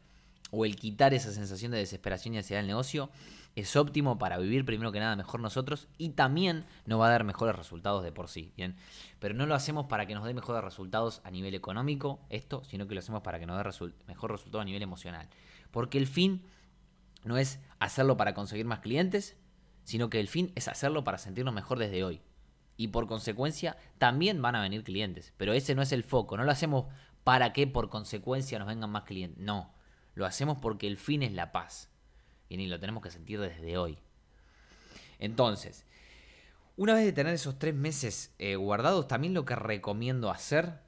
o 0.49 0.65
el 0.65 0.75
quitar 0.75 1.13
esa 1.13 1.31
sensación 1.31 1.71
de 1.71 1.77
desesperación 1.77 2.33
y 2.33 2.37
ansiedad 2.37 2.61
del 2.61 2.67
negocio 2.67 3.11
es 3.55 3.75
óptimo 3.75 4.17
para 4.17 4.37
vivir 4.37 4.65
primero 4.65 4.91
que 4.91 4.99
nada 4.99 5.15
mejor 5.15 5.39
nosotros 5.39 5.87
y 5.97 6.09
también 6.09 6.65
nos 6.85 6.99
va 6.99 7.07
a 7.07 7.11
dar 7.11 7.23
mejores 7.23 7.55
resultados 7.55 8.03
de 8.03 8.11
por 8.11 8.27
sí, 8.27 8.51
¿bien? 8.57 8.75
Pero 9.19 9.35
no 9.35 9.45
lo 9.45 9.53
hacemos 9.53 9.85
para 9.85 10.07
que 10.07 10.15
nos 10.15 10.25
dé 10.25 10.33
mejores 10.33 10.63
resultados 10.63 11.21
a 11.23 11.31
nivel 11.31 11.53
económico, 11.53 12.19
esto, 12.29 12.63
sino 12.63 12.87
que 12.87 12.95
lo 12.95 12.99
hacemos 12.99 13.21
para 13.21 13.39
que 13.39 13.45
nos 13.45 13.57
dé 13.57 13.93
mejor 14.07 14.31
resultado 14.31 14.61
a 14.61 14.65
nivel 14.65 14.81
emocional. 14.81 15.29
Porque 15.71 15.99
el 15.99 16.07
fin 16.07 16.43
no 17.23 17.37
es 17.37 17.59
hacerlo 17.79 18.17
para 18.17 18.33
conseguir 18.33 18.65
más 18.65 18.79
clientes, 18.79 19.37
sino 19.83 20.09
que 20.09 20.19
el 20.19 20.27
fin 20.27 20.51
es 20.55 20.67
hacerlo 20.67 21.03
para 21.03 21.19
sentirnos 21.19 21.53
mejor 21.53 21.77
desde 21.77 22.03
hoy. 22.03 22.21
Y 22.75 22.87
por 22.87 23.05
consecuencia 23.05 23.77
también 23.99 24.41
van 24.41 24.55
a 24.55 24.61
venir 24.61 24.83
clientes, 24.83 25.31
pero 25.37 25.53
ese 25.53 25.75
no 25.75 25.83
es 25.83 25.91
el 25.91 26.03
foco, 26.03 26.37
no 26.37 26.43
lo 26.43 26.51
hacemos 26.51 26.85
para 27.23 27.53
que 27.53 27.67
por 27.67 27.89
consecuencia 27.89 28.57
nos 28.57 28.67
vengan 28.67 28.89
más 28.89 29.03
clientes, 29.03 29.37
no, 29.37 29.75
lo 30.15 30.25
hacemos 30.25 30.57
porque 30.57 30.87
el 30.87 30.97
fin 30.97 31.21
es 31.21 31.33
la 31.33 31.51
paz 31.51 31.92
y 32.49 32.67
lo 32.67 32.79
tenemos 32.79 33.01
que 33.01 33.11
sentir 33.11 33.39
desde 33.39 33.77
hoy. 33.77 33.97
Entonces, 35.19 35.85
una 36.75 36.93
vez 36.93 37.05
de 37.05 37.13
tener 37.13 37.33
esos 37.33 37.59
tres 37.59 37.75
meses 37.75 38.33
eh, 38.39 38.55
guardados, 38.55 39.07
también 39.07 39.33
lo 39.33 39.45
que 39.45 39.55
recomiendo 39.55 40.31
hacer, 40.31 40.79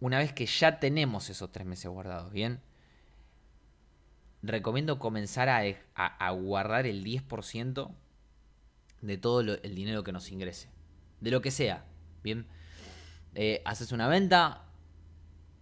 una 0.00 0.18
vez 0.18 0.32
que 0.32 0.46
ya 0.46 0.78
tenemos 0.78 1.30
esos 1.30 1.50
tres 1.50 1.66
meses 1.66 1.90
guardados, 1.90 2.32
¿bien? 2.32 2.60
Recomiendo 4.42 4.98
comenzar 4.98 5.48
a, 5.48 6.30
guardar 6.30 6.86
el 6.86 7.04
10% 7.04 7.90
de 9.00 9.18
todo 9.18 9.40
el 9.40 9.74
dinero 9.74 10.04
que 10.04 10.12
nos 10.12 10.30
ingrese. 10.30 10.68
De 11.20 11.30
lo 11.30 11.40
que 11.40 11.50
sea, 11.50 11.84
¿bien? 12.22 12.46
Eh, 13.34 13.62
haces 13.64 13.92
una 13.92 14.06
venta, 14.06 14.64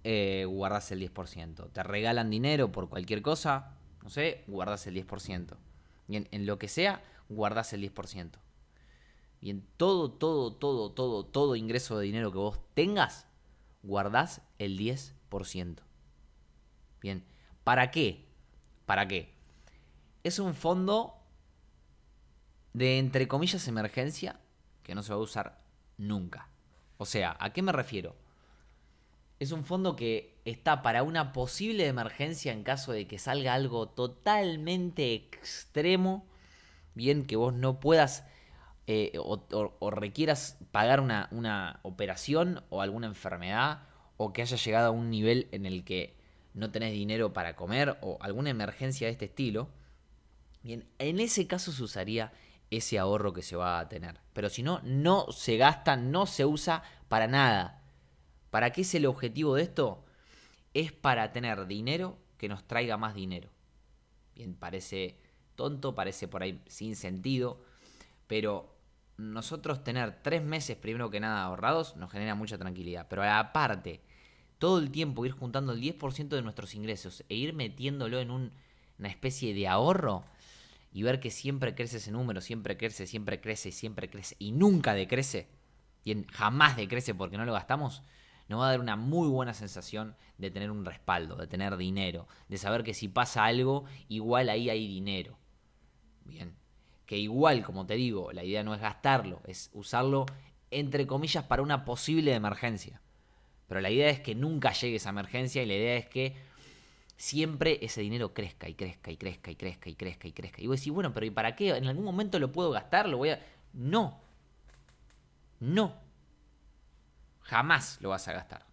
eh, 0.04 0.44
guardas 0.46 0.90
el 0.92 1.00
10%. 1.00 1.70
Te 1.72 1.82
regalan 1.82 2.28
dinero 2.28 2.72
por 2.72 2.88
cualquier 2.88 3.22
cosa, 3.22 3.76
no 4.02 4.10
sé, 4.10 4.44
guardas 4.46 4.86
el 4.86 4.94
10%. 4.94 5.56
Y 6.08 6.16
en, 6.16 6.46
lo 6.46 6.58
que 6.58 6.68
sea, 6.68 7.02
guardas 7.28 7.72
el 7.72 7.82
10%. 7.82 8.30
Y 9.40 9.50
en 9.50 9.66
todo, 9.76 10.10
todo, 10.10 10.52
todo, 10.54 10.92
todo, 10.92 11.24
todo 11.24 11.56
ingreso 11.56 11.98
de 11.98 12.06
dinero 12.06 12.30
que 12.32 12.38
vos 12.38 12.60
tengas, 12.74 13.26
guardás 13.82 14.42
el 14.58 14.78
10%. 14.78 15.78
Bien, 17.00 17.24
¿para 17.64 17.90
qué? 17.90 18.26
¿Para 18.86 19.08
qué? 19.08 19.32
Es 20.22 20.38
un 20.38 20.54
fondo 20.54 21.14
de, 22.72 22.98
entre 22.98 23.26
comillas, 23.28 23.66
emergencia 23.66 24.40
que 24.82 24.94
no 24.94 25.02
se 25.02 25.12
va 25.12 25.18
a 25.18 25.22
usar 25.22 25.62
nunca. 25.96 26.48
O 26.98 27.06
sea, 27.06 27.36
¿a 27.40 27.52
qué 27.52 27.62
me 27.62 27.72
refiero? 27.72 28.14
Es 29.40 29.50
un 29.50 29.64
fondo 29.64 29.96
que 29.96 30.31
está 30.44 30.82
para 30.82 31.02
una 31.02 31.32
posible 31.32 31.86
emergencia 31.86 32.52
en 32.52 32.62
caso 32.62 32.92
de 32.92 33.06
que 33.06 33.18
salga 33.18 33.54
algo 33.54 33.88
totalmente 33.88 35.14
extremo. 35.14 36.26
Bien, 36.94 37.24
que 37.24 37.36
vos 37.36 37.54
no 37.54 37.80
puedas 37.80 38.24
eh, 38.86 39.12
o, 39.18 39.90
requieras 39.90 40.58
pagar 40.72 41.00
una, 41.00 41.28
una 41.30 41.80
operación 41.82 42.64
o 42.70 42.82
alguna 42.82 43.06
enfermedad 43.06 43.84
o 44.16 44.32
que 44.32 44.42
haya 44.42 44.56
llegado 44.56 44.88
a 44.88 44.90
un 44.90 45.10
nivel 45.10 45.48
en 45.52 45.66
el 45.66 45.84
que 45.84 46.16
no 46.54 46.70
tenés 46.70 46.92
dinero 46.92 47.32
para 47.32 47.56
comer 47.56 47.96
o 48.02 48.18
alguna 48.20 48.50
emergencia 48.50 49.06
de 49.06 49.12
este 49.12 49.24
estilo. 49.26 49.68
Bien, 50.62 50.86
en 50.98 51.18
ese 51.20 51.46
caso 51.46 51.72
se 51.72 51.82
usaría 51.82 52.32
ese 52.70 52.98
ahorro 52.98 53.32
que 53.32 53.42
se 53.42 53.56
va 53.56 53.78
a 53.78 53.88
tener. 53.88 54.20
Pero 54.32 54.50
si 54.50 54.62
no, 54.62 54.80
no 54.84 55.30
se 55.32 55.56
gasta, 55.56 55.96
no 55.96 56.26
se 56.26 56.44
usa 56.44 56.82
para 57.08 57.26
nada 57.26 57.82
¿Para 58.52 58.68
qué 58.70 58.82
es 58.82 58.94
el 58.94 59.06
objetivo 59.06 59.54
de 59.54 59.62
esto? 59.62 60.04
Es 60.74 60.92
para 60.92 61.32
tener 61.32 61.66
dinero 61.66 62.18
que 62.38 62.48
nos 62.48 62.66
traiga 62.66 62.96
más 62.96 63.14
dinero. 63.14 63.50
Bien, 64.34 64.54
parece 64.54 65.18
tonto, 65.54 65.94
parece 65.94 66.28
por 66.28 66.42
ahí 66.42 66.62
sin 66.66 66.96
sentido, 66.96 67.62
pero 68.26 68.74
nosotros 69.16 69.84
tener 69.84 70.22
tres 70.22 70.42
meses 70.42 70.76
primero 70.76 71.10
que 71.10 71.20
nada 71.20 71.44
ahorrados 71.44 71.96
nos 71.96 72.10
genera 72.10 72.34
mucha 72.34 72.58
tranquilidad. 72.58 73.06
Pero 73.08 73.22
aparte, 73.22 74.00
todo 74.58 74.78
el 74.78 74.90
tiempo 74.90 75.26
ir 75.26 75.32
juntando 75.32 75.72
el 75.72 75.80
10% 75.80 76.28
de 76.28 76.42
nuestros 76.42 76.74
ingresos 76.74 77.24
e 77.28 77.34
ir 77.34 77.52
metiéndolo 77.52 78.20
en 78.20 78.30
una 78.30 79.08
especie 79.08 79.54
de 79.54 79.68
ahorro 79.68 80.24
y 80.92 81.02
ver 81.02 81.20
que 81.20 81.30
siempre 81.30 81.74
crece 81.74 81.96
ese 81.96 82.12
número, 82.12 82.40
siempre 82.40 82.76
crece, 82.76 83.06
siempre 83.06 83.40
crece, 83.40 83.72
siempre 83.72 84.10
crece 84.10 84.36
y 84.38 84.52
nunca 84.52 84.94
decrece, 84.94 85.48
y 86.04 86.24
jamás 86.24 86.76
decrece 86.76 87.14
porque 87.14 87.38
no 87.38 87.44
lo 87.44 87.52
gastamos, 87.52 88.02
nos 88.52 88.60
va 88.60 88.66
a 88.66 88.70
dar 88.72 88.80
una 88.80 88.96
muy 88.96 89.28
buena 89.28 89.54
sensación 89.54 90.14
de 90.36 90.50
tener 90.50 90.70
un 90.70 90.84
respaldo, 90.84 91.36
de 91.36 91.46
tener 91.46 91.76
dinero, 91.78 92.28
de 92.48 92.58
saber 92.58 92.82
que 92.82 92.92
si 92.92 93.08
pasa 93.08 93.46
algo, 93.46 93.86
igual 94.08 94.50
ahí 94.50 94.68
hay 94.68 94.86
dinero. 94.86 95.38
Bien. 96.26 96.54
Que 97.06 97.16
igual, 97.16 97.64
como 97.64 97.86
te 97.86 97.94
digo, 97.94 98.30
la 98.32 98.44
idea 98.44 98.62
no 98.62 98.74
es 98.74 98.80
gastarlo, 98.82 99.40
es 99.46 99.70
usarlo 99.72 100.26
entre 100.70 101.06
comillas 101.06 101.44
para 101.44 101.62
una 101.62 101.86
posible 101.86 102.34
emergencia. 102.34 103.00
Pero 103.68 103.80
la 103.80 103.90
idea 103.90 104.10
es 104.10 104.20
que 104.20 104.34
nunca 104.34 104.72
llegue 104.72 104.96
esa 104.96 105.08
emergencia 105.08 105.62
y 105.62 105.66
la 105.66 105.74
idea 105.74 105.96
es 105.96 106.06
que 106.06 106.36
siempre 107.16 107.78
ese 107.80 108.02
dinero 108.02 108.34
crezca 108.34 108.68
y 108.68 108.74
crezca 108.74 109.10
y 109.10 109.16
crezca 109.16 109.50
y 109.50 109.56
crezca 109.56 109.88
y 109.88 109.94
crezca 109.94 110.28
y 110.28 110.32
crezca. 110.32 110.60
Y 110.60 110.66
vos 110.66 110.78
decís, 110.78 110.92
bueno, 110.92 111.14
pero 111.14 111.24
¿y 111.24 111.30
para 111.30 111.56
qué? 111.56 111.70
¿En 111.70 111.86
algún 111.86 112.04
momento 112.04 112.38
lo 112.38 112.52
puedo 112.52 112.70
gastar? 112.70 113.08
¿Lo 113.08 113.16
voy 113.16 113.30
a...? 113.30 113.40
No. 113.72 114.20
No. 115.58 115.94
Jamás 117.42 117.98
lo 118.00 118.10
vas 118.10 118.26
a 118.28 118.32
gastar. 118.32 118.66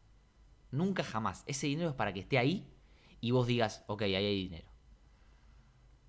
Nunca 0.72 1.04
jamás. 1.04 1.44
Ese 1.48 1.68
dinero 1.68 1.90
es 1.90 1.96
para 1.96 2.14
que 2.14 2.20
esté 2.20 2.38
ahí 2.38 2.68
y 3.22 3.32
vos 3.32 3.48
digas, 3.48 3.84
ok, 3.88 4.04
ahí 4.04 4.16
hay 4.16 4.44
dinero. 4.44 4.68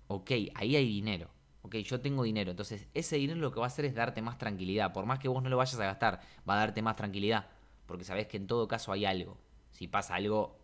Ok, 0.07 0.31
ahí 0.55 0.75
hay 0.75 0.87
dinero. 0.87 1.29
Ok, 1.63 1.75
yo 1.77 2.01
tengo 2.01 2.23
dinero. 2.23 2.51
Entonces, 2.51 2.87
ese 2.93 3.17
dinero 3.17 3.39
lo 3.39 3.51
que 3.51 3.59
va 3.59 3.65
a 3.65 3.67
hacer 3.67 3.85
es 3.85 3.95
darte 3.95 4.21
más 4.21 4.37
tranquilidad. 4.37 4.93
Por 4.93 5.05
más 5.05 5.19
que 5.19 5.27
vos 5.27 5.41
no 5.41 5.49
lo 5.49 5.57
vayas 5.57 5.79
a 5.79 5.85
gastar, 5.85 6.21
va 6.47 6.55
a 6.55 6.57
darte 6.57 6.81
más 6.81 6.95
tranquilidad. 6.95 7.47
Porque 7.85 8.03
sabés 8.03 8.27
que 8.27 8.37
en 8.37 8.47
todo 8.47 8.67
caso 8.67 8.91
hay 8.91 9.05
algo. 9.05 9.37
Si 9.71 9.87
pasa 9.87 10.15
algo 10.15 10.59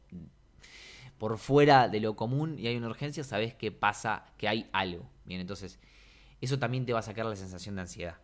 por 1.18 1.38
fuera 1.38 1.88
de 1.88 2.00
lo 2.00 2.16
común 2.16 2.60
y 2.60 2.68
hay 2.68 2.76
una 2.78 2.88
urgencia, 2.88 3.24
sabés 3.24 3.56
que 3.56 3.72
pasa, 3.72 4.26
que 4.38 4.48
hay 4.48 4.70
algo. 4.72 5.10
Bien, 5.26 5.42
entonces, 5.42 5.80
eso 6.42 6.60
también 6.60 6.86
te 6.86 6.94
va 6.94 7.00
a 7.00 7.04
sacar 7.04 7.26
la 7.26 7.36
sensación 7.36 7.76
de 7.76 7.82
ansiedad. 7.82 8.18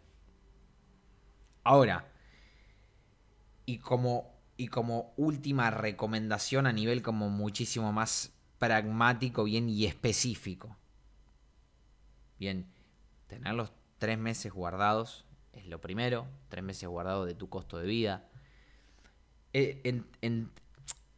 Ahora, 1.63 2.05
y 3.65 3.79
como, 3.79 4.39
y 4.57 4.67
como 4.67 5.13
última 5.17 5.71
recomendación 5.71 6.67
a 6.67 6.73
nivel 6.73 7.01
como 7.01 7.29
muchísimo 7.29 7.91
más 7.91 8.33
pragmático, 8.57 9.43
bien 9.43 9.69
y 9.69 9.85
específico. 9.85 10.77
Bien, 12.39 12.67
tener 13.27 13.53
los 13.53 13.71
tres 13.97 14.17
meses 14.17 14.51
guardados 14.51 15.25
es 15.53 15.67
lo 15.67 15.79
primero, 15.79 16.27
tres 16.49 16.63
meses 16.63 16.89
guardados 16.89 17.27
de 17.27 17.35
tu 17.35 17.47
costo 17.47 17.77
de 17.77 17.87
vida. 17.87 18.27
Eh, 19.53 19.81
en, 20.21 20.51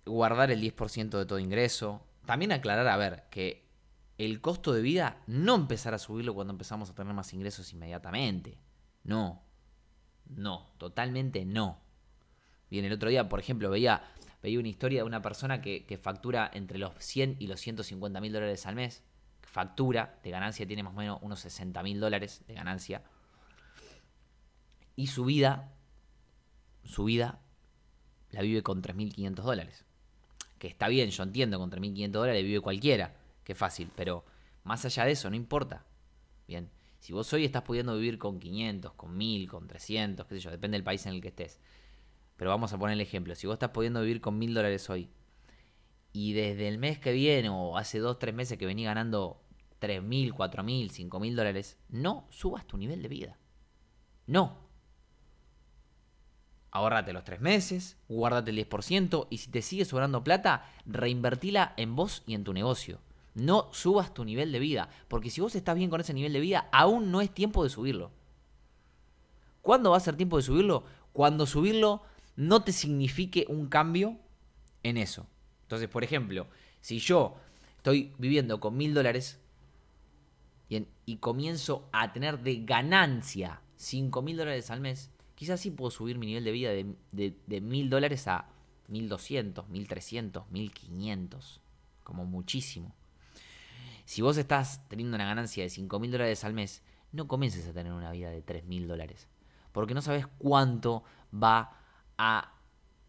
guardar 0.06 0.52
el 0.52 0.62
10% 0.62 1.18
de 1.18 1.26
todo 1.26 1.40
ingreso. 1.40 2.06
También 2.26 2.52
aclarar, 2.52 2.88
a 2.88 2.98
ver, 2.98 3.24
que 3.32 3.66
el 4.18 4.42
costo 4.42 4.74
de 4.74 4.82
vida 4.82 5.22
no 5.26 5.56
empezar 5.56 5.94
a 5.94 6.00
subirlo 6.00 6.36
cuando 6.36 6.52
empezamos 6.52 6.90
a 6.90 6.96
tener 6.96 7.14
más 7.14 7.34
ingresos 7.34 7.72
inmediatamente. 7.74 8.60
No. 9.04 9.42
No, 10.28 10.72
totalmente 10.78 11.46
no. 11.46 11.82
Bien, 12.76 12.84
el 12.84 12.92
otro 12.92 13.10
día, 13.10 13.30
por 13.30 13.40
ejemplo, 13.40 13.70
veía, 13.70 14.04
veía 14.44 14.60
una 14.60 14.68
historia 14.68 15.00
de 15.00 15.04
una 15.06 15.22
persona 15.22 15.62
que, 15.62 15.98
factura 15.98 16.52
entre 16.54 16.78
los 16.78 16.92
100 17.00 17.38
y 17.40 17.48
los 17.48 17.62
150 17.62 18.20
mil 18.20 18.34
dólares 18.34 18.66
al 18.66 18.76
mes. 18.76 19.02
Factura 19.44 20.20
de 20.26 20.30
ganancia 20.30 20.68
tiene 20.68 20.84
más 20.84 20.94
o 20.94 20.98
menos 20.98 21.20
unos 21.22 21.40
60 21.40 21.82
mil 21.84 22.02
dólares 22.02 22.44
de 22.46 22.54
ganancia. 22.54 23.02
Y 24.98 25.08
su 25.08 25.24
vida, 25.24 25.72
su 26.84 27.06
vida 27.06 27.40
la 28.32 28.42
vive 28.42 28.62
con 28.62 28.82
3.500 28.82 29.36
dólares. 29.36 29.86
Que 30.60 30.68
está 30.68 30.90
bien, 30.90 31.12
yo 31.12 31.24
entiendo, 31.24 31.58
con 31.58 31.72
3.500 31.72 32.12
dólares 32.12 32.44
vive 32.44 32.60
cualquiera. 32.60 33.16
Qué 33.46 33.56
fácil, 33.56 33.90
pero 33.96 34.26
más 34.66 34.84
allá 34.84 35.06
de 35.06 35.14
eso, 35.14 35.30
no 35.30 35.38
importa. 35.38 35.86
Bien, 36.46 36.70
si 37.00 37.14
vos 37.14 37.32
hoy 37.32 37.46
estás 37.46 37.64
pudiendo 37.64 37.96
vivir 37.96 38.18
con 38.18 38.38
500, 38.38 38.96
con 38.96 39.16
1000, 39.16 39.48
con 39.48 39.66
300, 39.66 40.26
qué 40.26 40.36
sé 40.36 40.42
yo, 40.42 40.52
depende 40.52 40.76
del 40.76 40.84
país 40.84 41.06
en 41.06 41.14
el 41.14 41.22
que 41.22 41.30
estés. 41.30 41.58
Pero 42.38 42.50
vamos 42.50 42.74
a 42.74 42.78
poner 42.78 42.94
el 42.94 43.02
ejemplo. 43.02 43.36
Si 43.36 43.48
vos 43.48 43.56
estás 43.56 43.70
pudiendo 43.70 44.02
vivir 44.02 44.22
con 44.22 44.38
1000 44.38 44.54
dólares 44.54 44.90
hoy 44.90 45.10
y 46.12 46.34
desde 46.34 46.68
el 46.68 46.78
mes 46.78 47.00
que 47.00 47.12
viene 47.12 47.50
o 47.50 47.78
hace 47.78 48.00
2, 48.00 48.20
3 48.20 48.34
meses 48.34 48.58
que 48.58 48.66
venís 48.66 48.86
ganando 48.86 49.42
3.000, 49.82 50.34
4.000, 50.34 51.10
5.000 51.10 51.36
dólares, 51.36 51.78
no 51.90 52.28
subas 52.30 52.66
tu 52.66 52.78
nivel 52.78 53.02
de 53.02 53.08
vida. 53.08 53.38
No. 54.28 54.66
Ahorrate 56.72 57.14
los 57.14 57.24
3 57.24 57.40
meses, 57.40 57.98
guárdate 58.10 58.52
el 58.52 58.58
10% 58.68 59.28
y 59.30 59.38
si 59.38 59.50
te 59.50 59.62
sigue 59.62 59.86
sobrando 59.86 60.24
plata, 60.24 60.70
reinvertila 60.86 61.74
en 61.78 61.96
vos 61.96 62.24
y 62.26 62.34
en 62.34 62.44
tu 62.44 62.54
negocio. 62.54 63.00
No 63.34 63.70
subas 63.74 64.14
tu 64.14 64.24
nivel 64.24 64.52
de 64.52 64.60
vida, 64.60 64.90
porque 65.10 65.30
si 65.30 65.42
vos 65.42 65.56
estás 65.56 65.76
bien 65.76 65.90
con 65.90 66.00
ese 66.00 66.14
nivel 66.14 66.34
de 66.34 66.40
vida, 66.40 66.70
aún 66.72 67.12
no 67.12 67.22
es 67.22 67.34
tiempo 67.34 67.64
de 67.64 67.70
subirlo. 67.70 68.12
¿Cuándo 69.62 69.92
va 69.92 69.98
a 69.98 70.02
ser 70.02 70.16
tiempo 70.16 70.38
de 70.38 70.44
subirlo? 70.44 70.84
Cuando 71.12 71.46
subirlo 71.46 72.04
no 72.36 72.64
te 72.64 72.72
signifique 72.72 73.46
un 73.50 73.68
cambio 73.68 74.18
en 74.84 74.98
eso. 74.98 75.28
Entonces, 75.64 75.90
por 75.90 76.04
ejemplo, 76.04 76.48
si 76.82 77.00
yo 77.00 77.38
estoy 77.78 78.14
viviendo 78.18 78.60
con 78.60 78.78
mil 78.78 78.94
dólares 78.94 79.40
y 80.70 81.18
comienzo 81.18 81.90
a 81.92 82.12
tener 82.14 82.40
de 82.40 82.64
ganancia 82.66 83.62
cinco 83.76 84.22
mil 84.22 84.38
dólares 84.38 84.72
al 84.72 84.82
mes, 84.82 85.12
quizás 85.36 85.60
sí 85.60 85.72
puedo 85.72 85.92
subir 85.92 86.18
mi 86.18 86.26
nivel 86.26 86.44
de 86.44 86.52
vida 86.52 86.72
de 86.72 87.62
mil 87.62 87.90
dólares 87.90 88.28
a 88.28 88.50
mil 88.88 89.10
doscientos, 89.10 89.68
mil 89.70 89.88
trescientos, 89.88 90.50
mil 90.50 90.72
quinientos, 90.72 91.62
como 92.04 92.26
muchísimo. 92.26 92.94
Si 94.06 94.22
vos 94.22 94.38
estás 94.38 94.88
teniendo 94.88 95.16
una 95.16 95.26
ganancia 95.26 95.64
de 95.64 95.70
cinco 95.70 96.00
mil 96.00 96.12
dólares 96.12 96.44
al 96.44 96.54
mes, 96.54 96.84
no 97.12 97.28
comiences 97.28 97.68
a 97.68 97.74
tener 97.74 97.94
una 97.94 98.12
vida 98.12 98.30
de 98.30 98.42
tres 98.42 98.66
mil 98.66 98.88
dólares, 98.88 99.28
porque 99.72 99.94
no 99.94 100.02
sabes 100.02 100.28
cuánto 100.38 101.04
va 101.34 101.82
a 102.18 102.54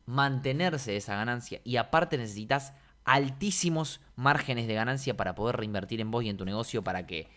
mantenerse 0.07 0.97
esa 0.97 1.17
ganancia 1.17 1.61
y 1.65 1.77
aparte 1.77 2.17
necesitas 2.17 2.73
altísimos 3.05 4.01
márgenes 4.15 4.67
de 4.67 4.75
ganancia 4.75 5.17
para 5.17 5.35
poder 5.35 5.57
reinvertir 5.57 6.01
en 6.01 6.11
vos 6.11 6.25
y 6.25 6.29
en 6.29 6.37
tu 6.37 6.45
negocio 6.45 6.83
para 6.83 7.07
que 7.07 7.29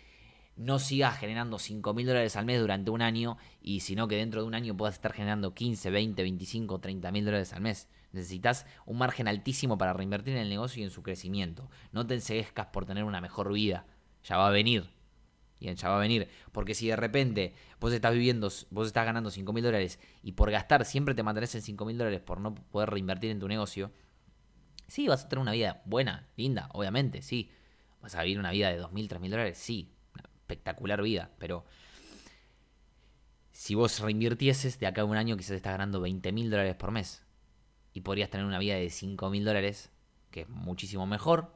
no 0.55 0.77
sigas 0.77 1.17
generando 1.17 1.57
5 1.57 1.93
mil 1.93 2.05
dólares 2.05 2.35
al 2.35 2.45
mes 2.45 2.59
durante 2.59 2.91
un 2.91 3.01
año 3.01 3.37
y 3.61 3.79
sino 3.79 4.07
que 4.07 4.17
dentro 4.17 4.41
de 4.41 4.47
un 4.47 4.55
año 4.55 4.75
puedas 4.75 4.95
estar 4.95 5.13
generando 5.13 5.53
15, 5.53 5.89
20, 5.89 6.21
25, 6.21 6.79
30 6.79 7.11
mil 7.11 7.25
dólares 7.25 7.53
al 7.53 7.61
mes. 7.61 7.87
Necesitas 8.11 8.65
un 8.85 8.97
margen 8.97 9.27
altísimo 9.27 9.77
para 9.77 9.93
reinvertir 9.93 10.35
en 10.35 10.41
el 10.41 10.49
negocio 10.49 10.81
y 10.81 10.83
en 10.83 10.91
su 10.91 11.01
crecimiento. 11.01 11.69
No 11.93 12.05
te 12.05 12.15
enseguezcas 12.15 12.67
por 12.67 12.85
tener 12.85 13.05
una 13.05 13.21
mejor 13.21 13.53
vida. 13.53 13.85
Ya 14.25 14.37
va 14.37 14.47
a 14.47 14.51
venir. 14.51 14.98
Y 15.59 15.73
ya 15.73 15.89
va 15.89 15.97
a 15.97 15.99
venir. 15.99 16.27
Porque 16.51 16.73
si 16.73 16.87
de 16.87 16.95
repente 16.95 17.53
vos 17.79 17.91
estás 17.93 18.13
viviendo, 18.13 18.49
vos 18.69 18.87
estás 18.87 19.05
ganando 19.05 19.29
5 19.29 19.51
mil 19.51 19.63
dólares 19.63 19.99
y 20.23 20.31
por 20.31 20.51
gastar 20.51 20.85
siempre 20.85 21.15
te 21.15 21.23
mantenés 21.23 21.53
en 21.55 21.61
5 21.61 21.85
mil 21.85 21.97
dólares 21.97 22.21
por 22.21 22.39
no 22.39 22.55
poder 22.55 22.89
reinvertir 22.89 23.31
en 23.31 23.39
tu 23.39 23.47
negocio, 23.47 23.91
sí, 24.87 25.07
vas 25.07 25.25
a 25.25 25.29
tener 25.29 25.41
una 25.41 25.51
vida 25.51 25.81
buena, 25.85 26.27
linda, 26.35 26.69
obviamente, 26.73 27.21
sí. 27.21 27.51
Vas 28.01 28.15
a 28.15 28.23
vivir 28.23 28.39
una 28.39 28.51
vida 28.51 28.69
de 28.69 28.77
2 28.77 28.91
mil, 28.93 29.07
3 29.07 29.19
mil 29.21 29.31
dólares, 29.31 29.57
sí. 29.57 29.91
Una 30.13 30.23
espectacular 30.23 31.01
vida, 31.01 31.31
pero 31.37 31.65
si 33.51 33.75
vos 33.75 33.99
reinvirtieses 33.99 34.79
de 34.79 34.87
acá 34.87 35.01
a 35.01 35.05
un 35.05 35.17
año 35.17 35.35
quizás 35.35 35.57
estás 35.57 35.73
ganando 35.73 35.99
20 35.99 36.31
mil 36.31 36.49
dólares 36.49 36.75
por 36.75 36.91
mes 36.91 37.25
y 37.93 38.01
podrías 38.01 38.29
tener 38.29 38.45
una 38.45 38.59
vida 38.59 38.75
de 38.75 38.89
5 38.89 39.29
mil 39.29 39.43
dólares, 39.43 39.91
que 40.31 40.41
es 40.41 40.49
muchísimo 40.49 41.05
mejor, 41.05 41.53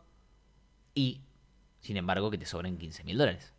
y 0.94 1.22
sin 1.80 1.96
embargo 1.96 2.30
que 2.30 2.38
te 2.38 2.46
sobren 2.46 2.78
15 2.78 3.06
mil 3.06 3.18
dólares. 3.18 3.53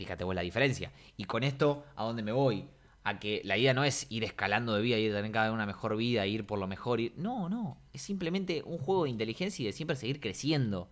Fíjate 0.00 0.24
vos 0.24 0.34
la 0.34 0.40
diferencia. 0.40 0.92
Y 1.18 1.24
con 1.24 1.44
esto, 1.44 1.84
¿a 1.94 2.04
dónde 2.04 2.22
me 2.22 2.32
voy? 2.32 2.64
A 3.04 3.18
que 3.18 3.42
la 3.44 3.58
idea 3.58 3.74
no 3.74 3.84
es 3.84 4.06
ir 4.08 4.24
escalando 4.24 4.74
de 4.74 4.80
vida, 4.80 4.96
y 4.96 5.10
tener 5.10 5.30
cada 5.30 5.48
vez 5.48 5.54
una 5.54 5.66
mejor 5.66 5.94
vida, 5.94 6.26
ir 6.26 6.46
por 6.46 6.58
lo 6.58 6.66
mejor. 6.66 7.00
Ir... 7.00 7.12
No, 7.18 7.50
no. 7.50 7.76
Es 7.92 8.00
simplemente 8.00 8.62
un 8.64 8.78
juego 8.78 9.04
de 9.04 9.10
inteligencia 9.10 9.62
y 9.62 9.66
de 9.66 9.74
siempre 9.74 9.96
seguir 9.96 10.18
creciendo. 10.18 10.88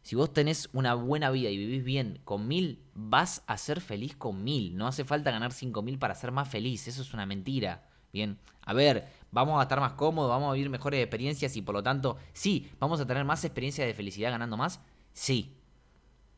Si 0.00 0.16
vos 0.16 0.32
tenés 0.32 0.70
una 0.72 0.94
buena 0.94 1.30
vida 1.30 1.50
y 1.50 1.58
vivís 1.58 1.84
bien 1.84 2.18
con 2.24 2.48
mil, 2.48 2.82
vas 2.94 3.42
a 3.46 3.58
ser 3.58 3.82
feliz 3.82 4.16
con 4.16 4.42
mil. 4.42 4.74
No 4.74 4.86
hace 4.86 5.04
falta 5.04 5.30
ganar 5.30 5.52
cinco 5.52 5.82
mil 5.82 5.98
para 5.98 6.14
ser 6.14 6.32
más 6.32 6.48
feliz. 6.48 6.88
Eso 6.88 7.02
es 7.02 7.12
una 7.12 7.26
mentira. 7.26 7.90
Bien, 8.10 8.38
a 8.62 8.72
ver, 8.72 9.06
vamos 9.32 9.60
a 9.60 9.64
estar 9.64 9.80
más 9.80 9.92
cómodos, 9.92 10.30
vamos 10.30 10.48
a 10.48 10.54
vivir 10.54 10.70
mejores 10.70 11.02
experiencias 11.02 11.54
y 11.58 11.60
por 11.62 11.74
lo 11.74 11.82
tanto, 11.82 12.16
sí, 12.32 12.70
vamos 12.78 13.00
a 13.00 13.06
tener 13.06 13.26
más 13.26 13.44
experiencias 13.44 13.86
de 13.86 13.92
felicidad 13.92 14.30
ganando 14.30 14.56
más. 14.56 14.80
Sí, 15.12 15.52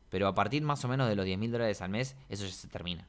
pero 0.09 0.27
a 0.27 0.35
partir 0.35 0.63
más 0.63 0.83
o 0.85 0.87
menos 0.87 1.09
de 1.09 1.15
los 1.15 1.25
10 1.25 1.37
mil 1.37 1.51
dólares 1.51 1.81
al 1.81 1.89
mes, 1.89 2.15
eso 2.29 2.45
ya 2.45 2.51
se 2.51 2.67
termina. 2.67 3.07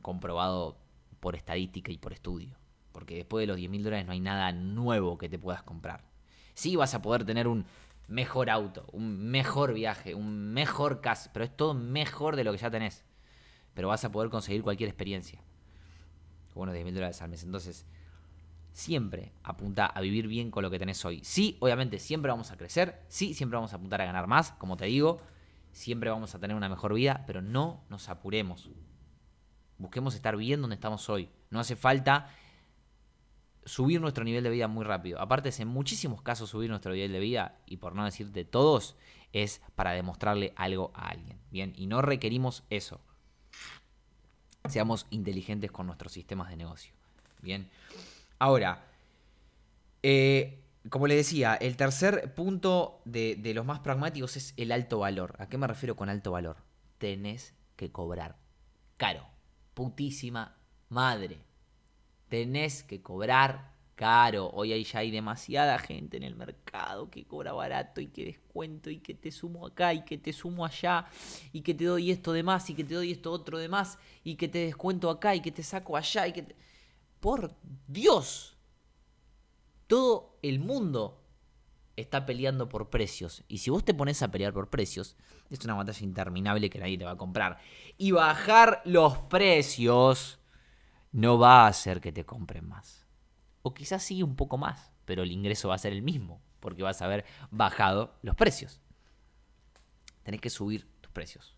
Comprobado 0.00 0.76
por 1.20 1.36
estadística 1.36 1.92
y 1.92 1.98
por 1.98 2.12
estudio. 2.12 2.56
Porque 2.92 3.16
después 3.16 3.42
de 3.42 3.46
los 3.46 3.56
10 3.56 3.70
mil 3.70 3.84
dólares 3.84 4.06
no 4.06 4.12
hay 4.12 4.20
nada 4.20 4.52
nuevo 4.52 5.18
que 5.18 5.28
te 5.28 5.38
puedas 5.38 5.62
comprar. 5.62 6.04
Sí 6.54 6.76
vas 6.76 6.94
a 6.94 7.02
poder 7.02 7.24
tener 7.24 7.48
un 7.48 7.64
mejor 8.08 8.50
auto, 8.50 8.86
un 8.92 9.30
mejor 9.30 9.72
viaje, 9.72 10.14
un 10.14 10.52
mejor 10.52 11.00
casa, 11.00 11.30
pero 11.32 11.44
es 11.44 11.56
todo 11.56 11.74
mejor 11.74 12.36
de 12.36 12.44
lo 12.44 12.52
que 12.52 12.58
ya 12.58 12.70
tenés. 12.70 13.04
Pero 13.74 13.88
vas 13.88 14.04
a 14.04 14.12
poder 14.12 14.30
conseguir 14.30 14.62
cualquier 14.62 14.88
experiencia. 14.90 15.40
Bueno, 16.54 16.72
10 16.72 16.84
mil 16.84 16.94
dólares 16.94 17.22
al 17.22 17.30
mes. 17.30 17.42
Entonces, 17.44 17.86
siempre 18.72 19.32
apunta 19.42 19.86
a 19.86 20.00
vivir 20.00 20.26
bien 20.26 20.50
con 20.50 20.62
lo 20.62 20.70
que 20.70 20.78
tenés 20.78 21.02
hoy. 21.04 21.20
Sí, 21.24 21.56
obviamente, 21.60 21.98
siempre 21.98 22.30
vamos 22.30 22.50
a 22.50 22.56
crecer. 22.56 23.02
Sí, 23.08 23.32
siempre 23.32 23.56
vamos 23.56 23.72
a 23.72 23.76
apuntar 23.76 24.02
a 24.02 24.06
ganar 24.06 24.26
más, 24.26 24.52
como 24.52 24.76
te 24.76 24.86
digo. 24.86 25.20
Siempre 25.72 26.10
vamos 26.10 26.34
a 26.34 26.38
tener 26.38 26.56
una 26.56 26.68
mejor 26.68 26.94
vida, 26.94 27.24
pero 27.26 27.42
no 27.42 27.82
nos 27.88 28.08
apuremos. 28.08 28.68
Busquemos 29.78 30.14
estar 30.14 30.36
bien 30.36 30.60
donde 30.60 30.74
estamos 30.74 31.08
hoy. 31.08 31.30
No 31.50 31.60
hace 31.60 31.76
falta 31.76 32.28
subir 33.64 34.00
nuestro 34.00 34.24
nivel 34.24 34.44
de 34.44 34.50
vida 34.50 34.68
muy 34.68 34.84
rápido. 34.84 35.20
Aparte, 35.20 35.50
en 35.58 35.68
muchísimos 35.68 36.22
casos 36.22 36.50
subir 36.50 36.68
nuestro 36.68 36.92
nivel 36.92 37.12
de 37.12 37.20
vida, 37.20 37.58
y 37.66 37.78
por 37.78 37.94
no 37.94 38.04
decir 38.04 38.30
de 38.32 38.44
todos, 38.44 38.96
es 39.32 39.62
para 39.74 39.92
demostrarle 39.92 40.52
algo 40.56 40.92
a 40.94 41.08
alguien. 41.08 41.38
Bien, 41.50 41.72
y 41.76 41.86
no 41.86 42.02
requerimos 42.02 42.64
eso. 42.70 43.00
Seamos 44.68 45.06
inteligentes 45.10 45.72
con 45.72 45.86
nuestros 45.86 46.12
sistemas 46.12 46.48
de 46.50 46.56
negocio. 46.56 46.92
Bien. 47.40 47.68
Ahora, 48.38 48.84
eh, 50.02 50.61
como 50.90 51.06
le 51.06 51.14
decía, 51.16 51.54
el 51.54 51.76
tercer 51.76 52.34
punto 52.34 53.02
de, 53.04 53.36
de 53.36 53.54
los 53.54 53.66
más 53.66 53.80
pragmáticos 53.80 54.36
es 54.36 54.54
el 54.56 54.72
alto 54.72 55.00
valor. 55.00 55.36
¿A 55.38 55.48
qué 55.48 55.58
me 55.58 55.66
refiero 55.66 55.96
con 55.96 56.08
alto 56.08 56.32
valor? 56.32 56.56
Tenés 56.98 57.54
que 57.76 57.90
cobrar 57.90 58.38
caro 58.96 59.32
putísima 59.74 60.56
madre. 60.88 61.38
Tenés 62.28 62.82
que 62.82 63.02
cobrar 63.02 63.72
caro. 63.94 64.50
Hoy 64.54 64.72
ahí 64.72 64.84
ya 64.84 65.00
hay 65.00 65.10
demasiada 65.10 65.78
gente 65.78 66.16
en 66.16 66.22
el 66.22 66.34
mercado 66.34 67.10
que 67.10 67.24
cobra 67.24 67.52
barato 67.52 68.00
y 68.00 68.08
que 68.08 68.24
descuento 68.24 68.90
y 68.90 68.98
que 68.98 69.14
te 69.14 69.30
sumo 69.30 69.66
acá 69.66 69.92
y 69.94 70.04
que 70.04 70.18
te 70.18 70.32
sumo 70.32 70.64
allá 70.64 71.06
y 71.52 71.60
que 71.60 71.74
te 71.74 71.84
doy 71.84 72.10
esto 72.10 72.32
de 72.32 72.42
más 72.42 72.68
y 72.70 72.74
que 72.74 72.84
te 72.84 72.94
doy 72.94 73.12
esto 73.12 73.30
otro 73.30 73.58
de 73.58 73.68
más 73.68 73.98
y 74.24 74.36
que 74.36 74.48
te 74.48 74.58
descuento 74.58 75.10
acá 75.10 75.34
y 75.34 75.40
que 75.40 75.52
te 75.52 75.62
saco 75.62 75.96
allá 75.96 76.26
y 76.26 76.32
que 76.32 76.54
Por 77.20 77.54
Dios. 77.86 78.56
Todo 79.92 80.38
el 80.40 80.58
mundo 80.58 81.22
está 81.96 82.24
peleando 82.24 82.66
por 82.66 82.88
precios. 82.88 83.44
Y 83.46 83.58
si 83.58 83.68
vos 83.68 83.84
te 83.84 83.92
pones 83.92 84.22
a 84.22 84.30
pelear 84.30 84.54
por 84.54 84.70
precios, 84.70 85.18
es 85.50 85.62
una 85.66 85.74
batalla 85.74 86.02
interminable 86.02 86.70
que 86.70 86.78
nadie 86.78 86.96
te 86.96 87.04
va 87.04 87.10
a 87.10 87.18
comprar. 87.18 87.58
Y 87.98 88.12
bajar 88.12 88.80
los 88.86 89.18
precios 89.18 90.38
no 91.10 91.38
va 91.38 91.64
a 91.64 91.66
hacer 91.66 92.00
que 92.00 92.10
te 92.10 92.24
compren 92.24 92.66
más. 92.66 93.06
O 93.60 93.74
quizás 93.74 94.02
sí 94.02 94.22
un 94.22 94.34
poco 94.34 94.56
más, 94.56 94.92
pero 95.04 95.24
el 95.24 95.30
ingreso 95.30 95.68
va 95.68 95.74
a 95.74 95.78
ser 95.78 95.92
el 95.92 96.00
mismo, 96.00 96.40
porque 96.60 96.82
vas 96.82 97.02
a 97.02 97.04
haber 97.04 97.26
bajado 97.50 98.14
los 98.22 98.34
precios. 98.34 98.80
Tenés 100.22 100.40
que 100.40 100.48
subir 100.48 100.88
tus 101.02 101.12
precios. 101.12 101.54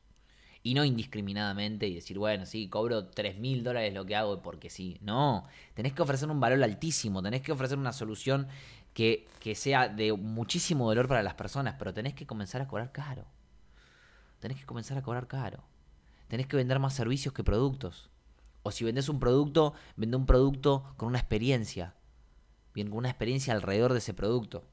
Y 0.67 0.75
no 0.75 0.85
indiscriminadamente 0.85 1.87
y 1.87 1.95
decir, 1.95 2.19
bueno, 2.19 2.47
sí, 2.47 2.69
cobro 2.69 3.09
3 3.09 3.39
mil 3.39 3.63
dólares 3.63 3.93
lo 3.93 4.07
que 4.07 4.17
hago 4.17 4.41
porque 4.41 4.71
sí. 4.71 4.99
No, 5.03 5.47
tenés 5.75 5.93
que 5.93 6.01
ofrecer 6.03 6.29
un 6.31 6.41
valor 6.41 6.65
altísimo, 6.65 7.23
tenés 7.23 7.43
que 7.43 7.53
ofrecer 7.53 7.79
una 7.79 7.93
solución 7.93 8.49
que, 8.95 9.29
sea 9.55 9.89
de 9.89 10.13
muchísimo 10.13 10.89
dolor 10.89 11.09
para 11.09 11.23
las 11.23 11.35
personas, 11.35 11.75
pero 11.79 11.93
tenés 11.93 12.15
que 12.15 12.27
comenzar 12.27 12.63
a 12.63 12.69
cobrar 12.69 12.93
caro. 12.93 13.27
Tenés 14.39 14.59
que 14.59 14.65
comenzar 14.65 14.97
a 14.97 15.03
cobrar 15.03 15.27
caro. 15.27 15.65
Tenés 16.29 16.47
que 16.47 16.57
vender 16.57 16.79
más 16.79 16.95
servicios 16.95 17.35
que 17.35 17.45
productos. 17.45 18.09
O 18.63 18.71
si 18.71 18.85
vendes 18.85 19.09
un 19.09 19.21
producto, 19.21 19.75
vende 19.97 20.17
un 20.17 20.27
producto 20.27 20.95
con 20.97 21.09
una 21.09 21.19
experiencia. 21.19 21.95
Bien, 22.73 22.89
con 22.89 22.99
una 22.99 23.11
experiencia 23.11 23.53
alrededor 23.53 23.93
de 23.93 23.99
ese 23.99 24.15
producto. 24.15 24.65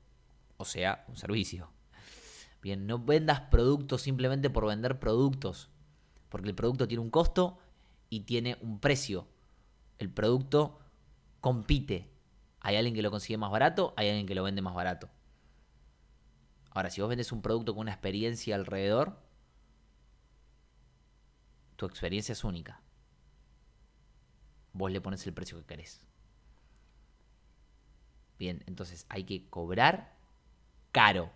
O 0.57 0.65
sea, 0.65 1.03
un 1.09 1.17
servicio. 1.17 1.69
Bien, 2.61 2.85
no 2.85 2.99
vendas 2.99 3.41
productos 3.41 4.03
simplemente 4.03 4.49
por 4.49 4.67
vender 4.67 4.99
productos. 4.99 5.69
Porque 6.31 6.49
el 6.49 6.55
producto 6.55 6.87
tiene 6.87 7.03
un 7.03 7.11
costo 7.11 7.59
y 8.09 8.21
tiene 8.21 8.57
un 8.61 8.79
precio. 8.79 9.27
El 9.99 10.09
producto 10.09 10.79
compite 11.41 12.11
hay 12.61 12.75
alguien 12.75 12.93
que 12.93 13.01
lo 13.01 13.09
consigue 13.09 13.37
más 13.37 13.51
barato, 13.51 13.93
hay 13.97 14.07
alguien 14.09 14.27
que 14.27 14.35
lo 14.35 14.43
vende 14.43 14.61
más 14.61 14.75
barato. 14.75 15.09
Ahora, 16.69 16.91
si 16.91 17.01
vos 17.01 17.09
vendes 17.09 17.31
un 17.31 17.41
producto 17.41 17.73
con 17.73 17.81
una 17.81 17.91
experiencia 17.91 18.55
alrededor, 18.55 19.19
tu 21.75 21.87
experiencia 21.87 22.33
es 22.33 22.43
única. 22.43 22.79
Vos 24.73 24.91
le 24.91 25.01
pones 25.01 25.25
el 25.25 25.33
precio 25.33 25.57
que 25.57 25.65
querés. 25.65 26.05
Bien, 28.37 28.63
entonces 28.67 29.07
hay 29.09 29.23
que 29.23 29.49
cobrar 29.49 30.15
caro. 30.91 31.31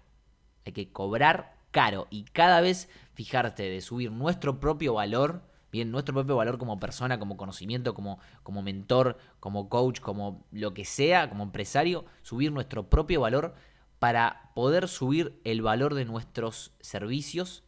Hay 0.63 0.73
que 0.73 0.91
cobrar 0.93 1.57
caro. 1.75 2.07
Y 2.09 2.23
cada 2.23 2.61
vez 2.61 2.87
fijarte 3.15 3.63
de 3.63 3.81
subir 3.81 4.09
nuestro 4.09 4.61
propio 4.61 4.93
valor 4.93 5.41
bien, 5.73 5.91
nuestro 5.91 6.13
propio 6.13 6.37
valor 6.37 6.57
como 6.57 6.79
persona, 6.79 7.19
como 7.19 7.35
conocimiento, 7.35 7.93
como, 7.93 8.17
como 8.43 8.61
mentor, 8.61 9.17
como 9.41 9.67
coach, 9.67 9.99
como 9.99 10.45
lo 10.53 10.73
que 10.73 10.85
sea, 10.85 11.27
como 11.27 11.43
empresario, 11.43 12.05
subir 12.21 12.53
nuestro 12.53 12.89
propio 12.89 13.19
valor 13.19 13.55
para 13.99 14.51
poder 14.55 14.87
subir 14.87 15.41
el 15.43 15.61
valor 15.61 15.95
de 15.95 16.05
nuestros 16.05 16.71
servicios 16.79 17.65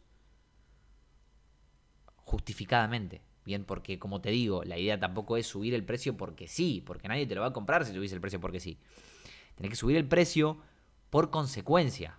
justificadamente. 2.24 3.20
Bien, 3.44 3.66
porque 3.66 3.98
como 3.98 4.22
te 4.22 4.30
digo, 4.30 4.64
la 4.64 4.78
idea 4.78 4.98
tampoco 4.98 5.36
es 5.36 5.46
subir 5.46 5.74
el 5.74 5.84
precio 5.84 6.16
porque 6.16 6.48
sí, 6.48 6.82
porque 6.86 7.08
nadie 7.08 7.26
te 7.26 7.34
lo 7.34 7.42
va 7.42 7.48
a 7.48 7.52
comprar 7.52 7.84
si 7.84 7.92
subís 7.92 8.12
el 8.14 8.22
precio 8.22 8.40
porque 8.40 8.60
sí. 8.60 8.78
Tenés 9.54 9.68
que 9.68 9.76
subir 9.76 9.98
el 9.98 10.08
precio 10.08 10.56
por 11.10 11.28
consecuencia. 11.28 12.18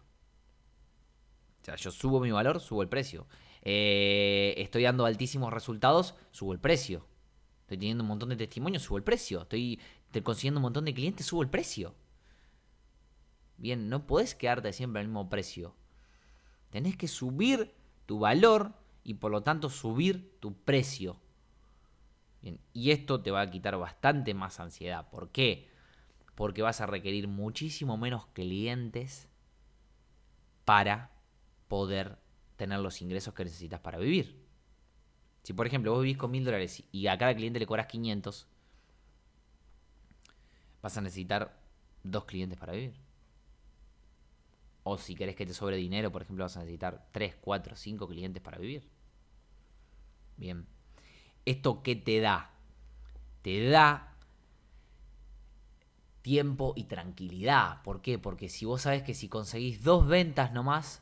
Yo 1.75 1.91
subo 1.91 2.19
mi 2.19 2.31
valor, 2.31 2.59
subo 2.59 2.81
el 2.81 2.89
precio. 2.89 3.27
Eh, 3.61 4.53
estoy 4.57 4.83
dando 4.83 5.05
altísimos 5.05 5.53
resultados, 5.53 6.15
subo 6.31 6.53
el 6.53 6.59
precio. 6.59 7.05
Estoy 7.61 7.77
teniendo 7.77 8.03
un 8.03 8.07
montón 8.07 8.29
de 8.29 8.35
testimonios, 8.35 8.83
subo 8.83 8.97
el 8.97 9.03
precio. 9.03 9.41
Estoy 9.41 9.79
consiguiendo 10.23 10.59
un 10.59 10.63
montón 10.63 10.85
de 10.85 10.93
clientes, 10.93 11.25
subo 11.25 11.43
el 11.43 11.49
precio. 11.49 11.93
Bien, 13.57 13.89
no 13.89 14.07
podés 14.07 14.35
quedarte 14.35 14.71
siempre 14.73 15.01
al 15.01 15.07
mismo 15.07 15.29
precio. 15.29 15.75
Tenés 16.69 16.95
que 16.95 17.07
subir 17.07 17.73
tu 18.05 18.19
valor 18.19 18.73
y 19.03 19.15
por 19.15 19.31
lo 19.31 19.43
tanto 19.43 19.69
subir 19.69 20.39
tu 20.39 20.53
precio. 20.53 21.19
Bien, 22.41 22.59
y 22.73 22.91
esto 22.91 23.21
te 23.21 23.31
va 23.31 23.41
a 23.41 23.51
quitar 23.51 23.77
bastante 23.77 24.33
más 24.33 24.59
ansiedad. 24.59 25.09
¿Por 25.09 25.29
qué? 25.31 25.69
Porque 26.35 26.61
vas 26.61 26.79
a 26.79 26.85
requerir 26.85 27.27
muchísimo 27.27 27.97
menos 27.97 28.27
clientes 28.27 29.27
para 30.63 31.11
poder 31.69 32.17
tener 32.57 32.79
los 32.79 33.01
ingresos 33.01 33.33
que 33.33 33.45
necesitas 33.45 33.79
para 33.79 33.97
vivir. 33.97 34.45
Si 35.43 35.53
por 35.53 35.65
ejemplo 35.65 35.93
vos 35.93 36.01
vivís 36.01 36.17
con 36.17 36.31
mil 36.31 36.43
dólares 36.43 36.83
y 36.91 37.07
a 37.07 37.17
cada 37.17 37.33
cliente 37.33 37.59
le 37.59 37.65
cobras 37.65 37.87
500, 37.87 38.47
vas 40.81 40.97
a 40.97 41.01
necesitar 41.01 41.57
dos 42.03 42.25
clientes 42.25 42.59
para 42.59 42.73
vivir. 42.73 42.93
O 44.83 44.97
si 44.97 45.15
querés 45.15 45.35
que 45.35 45.45
te 45.45 45.53
sobre 45.53 45.77
dinero, 45.77 46.11
por 46.11 46.21
ejemplo, 46.21 46.45
vas 46.45 46.57
a 46.57 46.61
necesitar 46.61 47.07
3, 47.11 47.35
4, 47.41 47.75
5 47.75 48.07
clientes 48.07 48.41
para 48.41 48.57
vivir. 48.57 48.89
Bien. 50.37 50.65
¿Esto 51.45 51.83
qué 51.83 51.95
te 51.95 52.19
da? 52.19 52.51
Te 53.41 53.69
da 53.69 54.15
tiempo 56.21 56.73
y 56.75 56.85
tranquilidad. 56.85 57.81
¿Por 57.83 58.01
qué? 58.01 58.17
Porque 58.19 58.49
si 58.49 58.65
vos 58.65 58.81
sabés 58.81 59.03
que 59.03 59.13
si 59.13 59.29
conseguís 59.29 59.83
dos 59.83 60.07
ventas 60.07 60.51
nomás, 60.53 61.01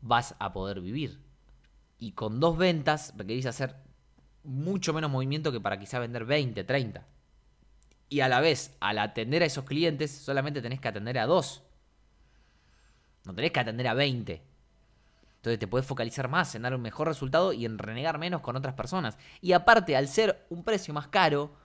vas 0.00 0.34
a 0.38 0.52
poder 0.52 0.80
vivir. 0.80 1.20
Y 1.98 2.12
con 2.12 2.40
dos 2.40 2.56
ventas 2.58 3.14
requerís 3.16 3.46
hacer 3.46 3.76
mucho 4.42 4.92
menos 4.92 5.10
movimiento 5.10 5.52
que 5.52 5.60
para 5.60 5.78
quizá 5.78 5.98
vender 5.98 6.24
20, 6.24 6.64
30. 6.64 7.06
Y 8.08 8.20
a 8.20 8.28
la 8.28 8.40
vez, 8.40 8.76
al 8.80 8.98
atender 8.98 9.42
a 9.42 9.46
esos 9.46 9.64
clientes, 9.64 10.10
solamente 10.10 10.62
tenés 10.62 10.80
que 10.80 10.88
atender 10.88 11.18
a 11.18 11.26
dos. 11.26 11.62
No 13.24 13.34
tenés 13.34 13.50
que 13.50 13.60
atender 13.60 13.88
a 13.88 13.94
20. 13.94 14.42
Entonces 15.36 15.58
te 15.58 15.66
puedes 15.66 15.86
focalizar 15.86 16.28
más 16.28 16.54
en 16.54 16.62
dar 16.62 16.74
un 16.74 16.82
mejor 16.82 17.08
resultado 17.08 17.52
y 17.52 17.64
en 17.64 17.78
renegar 17.78 18.18
menos 18.18 18.40
con 18.40 18.56
otras 18.56 18.74
personas. 18.74 19.18
Y 19.40 19.52
aparte, 19.52 19.96
al 19.96 20.08
ser 20.08 20.46
un 20.50 20.62
precio 20.62 20.94
más 20.94 21.08
caro, 21.08 21.56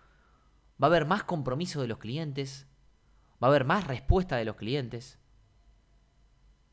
va 0.82 0.88
a 0.88 0.90
haber 0.90 1.06
más 1.06 1.24
compromiso 1.24 1.82
de 1.82 1.88
los 1.88 2.00
clientes, 2.00 2.68
va 3.42 3.48
a 3.48 3.50
haber 3.50 3.66
más 3.66 3.86
respuesta 3.86 4.36
de 4.38 4.46
los 4.46 4.56
clientes 4.56 5.21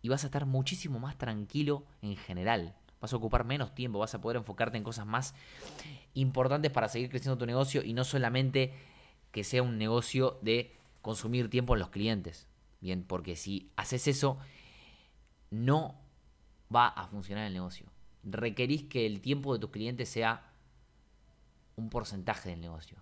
y 0.02 0.08
vas 0.08 0.24
a 0.24 0.26
estar 0.28 0.46
muchísimo 0.46 0.98
más 0.98 1.16
tranquilo 1.18 1.84
en 2.02 2.16
general. 2.16 2.74
Vas 3.00 3.12
a 3.12 3.16
ocupar 3.16 3.44
menos 3.44 3.74
tiempo, 3.74 3.98
vas 3.98 4.14
a 4.14 4.20
poder 4.20 4.36
enfocarte 4.36 4.76
en 4.76 4.84
cosas 4.84 5.06
más 5.06 5.34
importantes 6.14 6.72
para 6.72 6.88
seguir 6.88 7.10
creciendo 7.10 7.38
tu 7.38 7.46
negocio 7.46 7.82
y 7.84 7.92
no 7.92 8.04
solamente 8.04 8.74
que 9.30 9.44
sea 9.44 9.62
un 9.62 9.78
negocio 9.78 10.38
de 10.42 10.76
consumir 11.02 11.48
tiempo 11.50 11.74
en 11.74 11.80
los 11.80 11.90
clientes. 11.90 12.48
Bien, 12.80 13.04
porque 13.04 13.36
si 13.36 13.70
haces 13.76 14.06
eso, 14.06 14.38
no 15.50 16.00
va 16.74 16.88
a 16.88 17.06
funcionar 17.06 17.46
el 17.46 17.52
negocio. 17.52 17.86
Requerís 18.24 18.84
que 18.84 19.06
el 19.06 19.20
tiempo 19.20 19.52
de 19.52 19.60
tus 19.60 19.70
clientes 19.70 20.08
sea 20.08 20.52
un 21.76 21.90
porcentaje 21.90 22.50
del 22.50 22.60
negocio. 22.60 22.98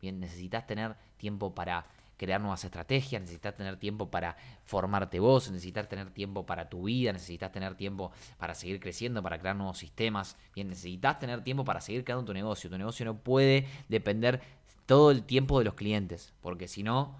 Bien, 0.00 0.20
necesitas 0.20 0.66
tener 0.66 0.96
tiempo 1.16 1.54
para 1.54 1.86
crear 2.22 2.40
nuevas 2.40 2.64
estrategias, 2.64 3.20
necesitas 3.20 3.56
tener 3.56 3.76
tiempo 3.78 4.08
para 4.08 4.36
formarte 4.62 5.18
vos, 5.18 5.50
necesitas 5.50 5.88
tener 5.88 6.10
tiempo 6.10 6.46
para 6.46 6.68
tu 6.68 6.84
vida, 6.84 7.12
necesitas 7.12 7.50
tener 7.50 7.74
tiempo 7.74 8.12
para 8.38 8.54
seguir 8.54 8.78
creciendo, 8.78 9.24
para 9.24 9.40
crear 9.40 9.56
nuevos 9.56 9.78
sistemas. 9.78 10.36
Bien, 10.54 10.68
necesitas 10.68 11.18
tener 11.18 11.42
tiempo 11.42 11.64
para 11.64 11.80
seguir 11.80 12.04
creando 12.04 12.24
tu 12.24 12.32
negocio. 12.32 12.70
Tu 12.70 12.78
negocio 12.78 13.04
no 13.04 13.18
puede 13.18 13.66
depender 13.88 14.40
todo 14.86 15.10
el 15.10 15.24
tiempo 15.24 15.58
de 15.58 15.64
los 15.64 15.74
clientes, 15.74 16.32
porque 16.40 16.68
si 16.68 16.84
no, 16.84 17.16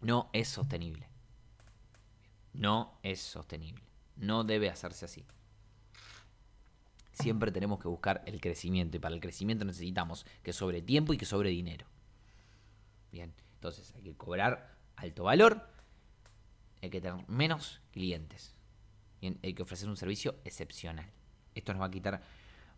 no 0.00 0.28
es 0.32 0.48
sostenible. 0.48 1.06
No 2.52 2.98
es 3.04 3.20
sostenible. 3.20 3.84
No 4.16 4.42
debe 4.42 4.68
hacerse 4.68 5.04
así. 5.04 5.24
Siempre 7.12 7.52
tenemos 7.52 7.78
que 7.78 7.86
buscar 7.86 8.24
el 8.26 8.40
crecimiento 8.40 8.96
y 8.96 9.00
para 9.00 9.14
el 9.14 9.20
crecimiento 9.20 9.64
necesitamos 9.64 10.26
que 10.42 10.52
sobre 10.52 10.82
tiempo 10.82 11.12
y 11.12 11.18
que 11.18 11.24
sobre 11.24 11.50
dinero. 11.50 11.86
Bien, 13.12 13.32
entonces 13.62 13.94
hay 13.94 14.02
que 14.02 14.14
cobrar 14.16 14.74
alto 14.96 15.22
valor, 15.22 15.64
hay 16.82 16.90
que 16.90 17.00
tener 17.00 17.24
menos 17.28 17.80
clientes, 17.92 18.56
Bien, 19.20 19.38
hay 19.44 19.54
que 19.54 19.62
ofrecer 19.62 19.88
un 19.88 19.96
servicio 19.96 20.34
excepcional. 20.44 21.06
Esto 21.54 21.72
nos 21.72 21.80
va 21.80 21.86
a 21.86 21.90
quitar 21.92 22.22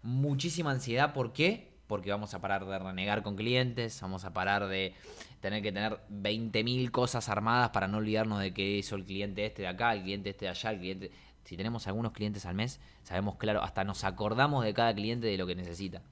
muchísima 0.03 0.73
ansiedad. 0.73 1.15
¿Por 1.15 1.33
qué? 1.33 1.73
Porque 1.87 2.11
vamos 2.11 2.35
a 2.35 2.43
parar 2.43 2.67
de 2.67 2.79
renegar 2.79 3.23
con 3.23 3.35
clientes, 3.35 3.99
vamos 4.03 4.27
a 4.27 4.35
parar 4.35 4.67
de 4.67 4.93
tener 5.41 5.63
que 5.63 5.73
tener 5.73 6.01
20.000 6.11 6.91
cosas 6.91 7.31
armadas 7.31 7.71
para 7.71 7.89
no 7.89 7.97
olvidarnos 7.97 8.41
de 8.41 8.53
que 8.53 8.77
hizo 8.77 8.95
el 8.97 9.07
cliente 9.07 9.47
este 9.47 9.63
de 9.63 9.69
acá, 9.69 9.95
el 9.95 10.03
cliente 10.03 10.29
este 10.29 10.45
de 10.45 10.51
allá, 10.51 10.71
el 10.73 10.79
cliente... 10.81 11.11
Si 11.45 11.57
tenemos 11.57 11.87
algunos 11.87 12.13
clientes 12.13 12.45
al 12.45 12.55
mes, 12.55 12.81
sabemos 13.05 13.37
claro, 13.37 13.63
hasta 13.63 13.85
nos 13.85 14.05
acordamos 14.05 14.65
de 14.65 14.75
cada 14.75 14.95
cliente 14.95 15.29
de 15.29 15.39
lo 15.39 15.47
que 15.47 15.55
necesita. 15.55 16.03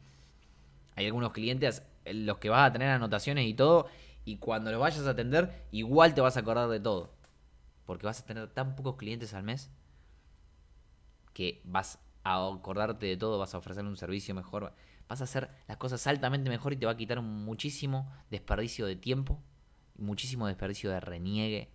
Hay 0.95 1.05
algunos 1.05 1.33
clientes 1.33 1.83
los 2.07 2.39
que 2.39 2.49
vas 2.49 2.69
a 2.69 2.73
tener 2.73 2.89
anotaciones 2.89 3.47
y 3.47 3.55
todo, 3.55 3.87
y 4.25 4.37
cuando 4.37 4.71
los 4.71 4.81
vayas 4.81 5.07
a 5.07 5.11
atender, 5.11 5.67
igual 5.71 6.15
te 6.15 6.21
vas 6.21 6.37
a 6.37 6.41
acordar 6.41 6.69
de 6.69 6.81
todo. 6.81 7.15
Porque 7.87 8.07
vas 8.07 8.21
a 8.21 8.27
tener 8.27 8.49
tan 8.49 8.77
pocos 8.77 8.97
clientes 8.97 9.35
al 9.35 9.43
mes 9.43 9.71
que 11.33 11.61
vas 11.65 11.99
a 12.25 12.47
acordarte 12.47 13.07
de 13.07 13.17
todo, 13.17 13.39
vas 13.39 13.55
a 13.55 13.59
ofrecer 13.59 13.85
un 13.85 13.97
servicio 13.97 14.35
mejor, 14.35 14.73
vas 15.09 15.21
a 15.21 15.25
hacer 15.25 15.51
las 15.67 15.77
cosas 15.77 16.07
altamente 16.07 16.51
mejor 16.51 16.73
y 16.73 16.77
te 16.77 16.87
va 16.87 16.93
a 16.93 16.97
quitar 16.97 17.21
muchísimo 17.21 18.11
desperdicio 18.31 18.87
de 18.87 18.97
tiempo, 18.97 19.43
muchísimo 19.97 20.47
desperdicio 20.47 20.91
de 20.91 21.01
reniegue 21.01 21.71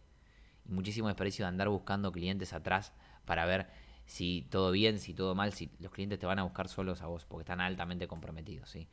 y 0.65 0.71
muchísimo 0.71 1.07
desperdicio 1.07 1.43
de 1.43 1.49
andar 1.49 1.69
buscando 1.69 2.11
clientes 2.11 2.53
atrás 2.53 2.93
para 3.25 3.45
ver 3.45 3.67
si 4.05 4.47
todo 4.49 4.71
bien, 4.71 4.99
si 4.99 5.13
todo 5.13 5.35
mal, 5.35 5.51
si 5.51 5.69
los 5.79 5.91
clientes 5.91 6.17
te 6.17 6.25
van 6.25 6.39
a 6.39 6.43
buscar 6.43 6.69
solos 6.69 7.01
a 7.01 7.07
vos, 7.07 7.25
porque 7.25 7.41
están 7.41 7.59
altamente 7.59 8.07
comprometidos, 8.07 8.69
¿sí? 8.69 8.87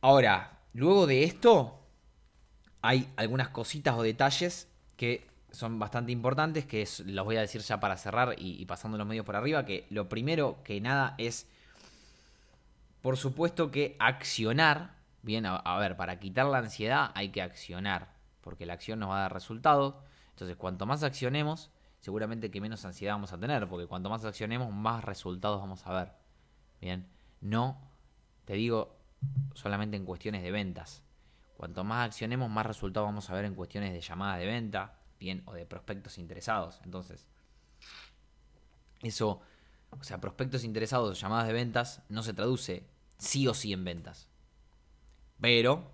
Ahora, 0.00 0.60
luego 0.74 1.08
de 1.08 1.24
esto, 1.24 1.87
hay 2.82 3.12
algunas 3.16 3.48
cositas 3.48 3.94
o 3.96 4.02
detalles 4.02 4.68
que 4.96 5.28
son 5.50 5.78
bastante 5.78 6.12
importantes, 6.12 6.66
que 6.66 6.86
los 7.06 7.24
voy 7.24 7.36
a 7.36 7.40
decir 7.40 7.60
ya 7.62 7.80
para 7.80 7.96
cerrar 7.96 8.34
y, 8.38 8.64
pasando 8.66 8.98
los 8.98 9.06
medios 9.06 9.24
por 9.24 9.36
arriba, 9.36 9.64
que 9.64 9.86
lo 9.90 10.08
primero 10.08 10.62
que 10.62 10.80
nada 10.80 11.14
es, 11.18 11.48
por 13.00 13.16
supuesto 13.16 13.70
que 13.70 13.96
accionar, 13.98 14.96
bien, 15.22 15.46
a 15.46 15.78
ver, 15.78 15.96
para 15.96 16.18
quitar 16.18 16.46
la 16.46 16.58
ansiedad 16.58 17.12
hay 17.14 17.30
que 17.30 17.42
accionar, 17.42 18.12
porque 18.42 18.66
la 18.66 18.74
acción 18.74 18.98
nos 18.98 19.10
va 19.10 19.18
a 19.18 19.22
dar 19.22 19.32
resultados, 19.32 19.94
entonces 20.30 20.56
cuanto 20.56 20.84
más 20.86 21.02
accionemos, 21.02 21.70
seguramente 22.00 22.50
que 22.50 22.60
menos 22.60 22.84
ansiedad 22.84 23.14
vamos 23.14 23.32
a 23.32 23.38
tener, 23.38 23.68
porque 23.68 23.86
cuanto 23.86 24.10
más 24.10 24.24
accionemos, 24.24 24.72
más 24.72 25.04
resultados 25.04 25.60
vamos 25.60 25.86
a 25.86 25.92
ver. 25.92 26.12
Bien, 26.80 27.08
no 27.40 27.80
te 28.44 28.54
digo 28.54 28.96
solamente 29.54 29.96
en 29.96 30.04
cuestiones 30.04 30.42
de 30.42 30.50
ventas. 30.50 31.02
Cuanto 31.58 31.82
más 31.82 32.06
accionemos, 32.06 32.48
más 32.48 32.64
resultados 32.64 33.08
vamos 33.08 33.28
a 33.28 33.34
ver 33.34 33.44
en 33.44 33.56
cuestiones 33.56 33.92
de 33.92 34.00
llamada 34.00 34.36
de 34.36 34.46
venta, 34.46 35.00
bien, 35.18 35.42
o 35.44 35.54
de 35.54 35.66
prospectos 35.66 36.16
interesados. 36.16 36.80
Entonces, 36.84 37.26
eso, 39.02 39.40
o 39.90 40.04
sea, 40.04 40.20
prospectos 40.20 40.62
interesados 40.62 41.10
o 41.10 41.20
llamadas 41.20 41.48
de 41.48 41.52
ventas 41.52 42.00
no 42.08 42.22
se 42.22 42.32
traduce 42.32 42.86
sí 43.18 43.48
o 43.48 43.54
sí 43.54 43.72
en 43.72 43.82
ventas. 43.82 44.28
Pero, 45.40 45.90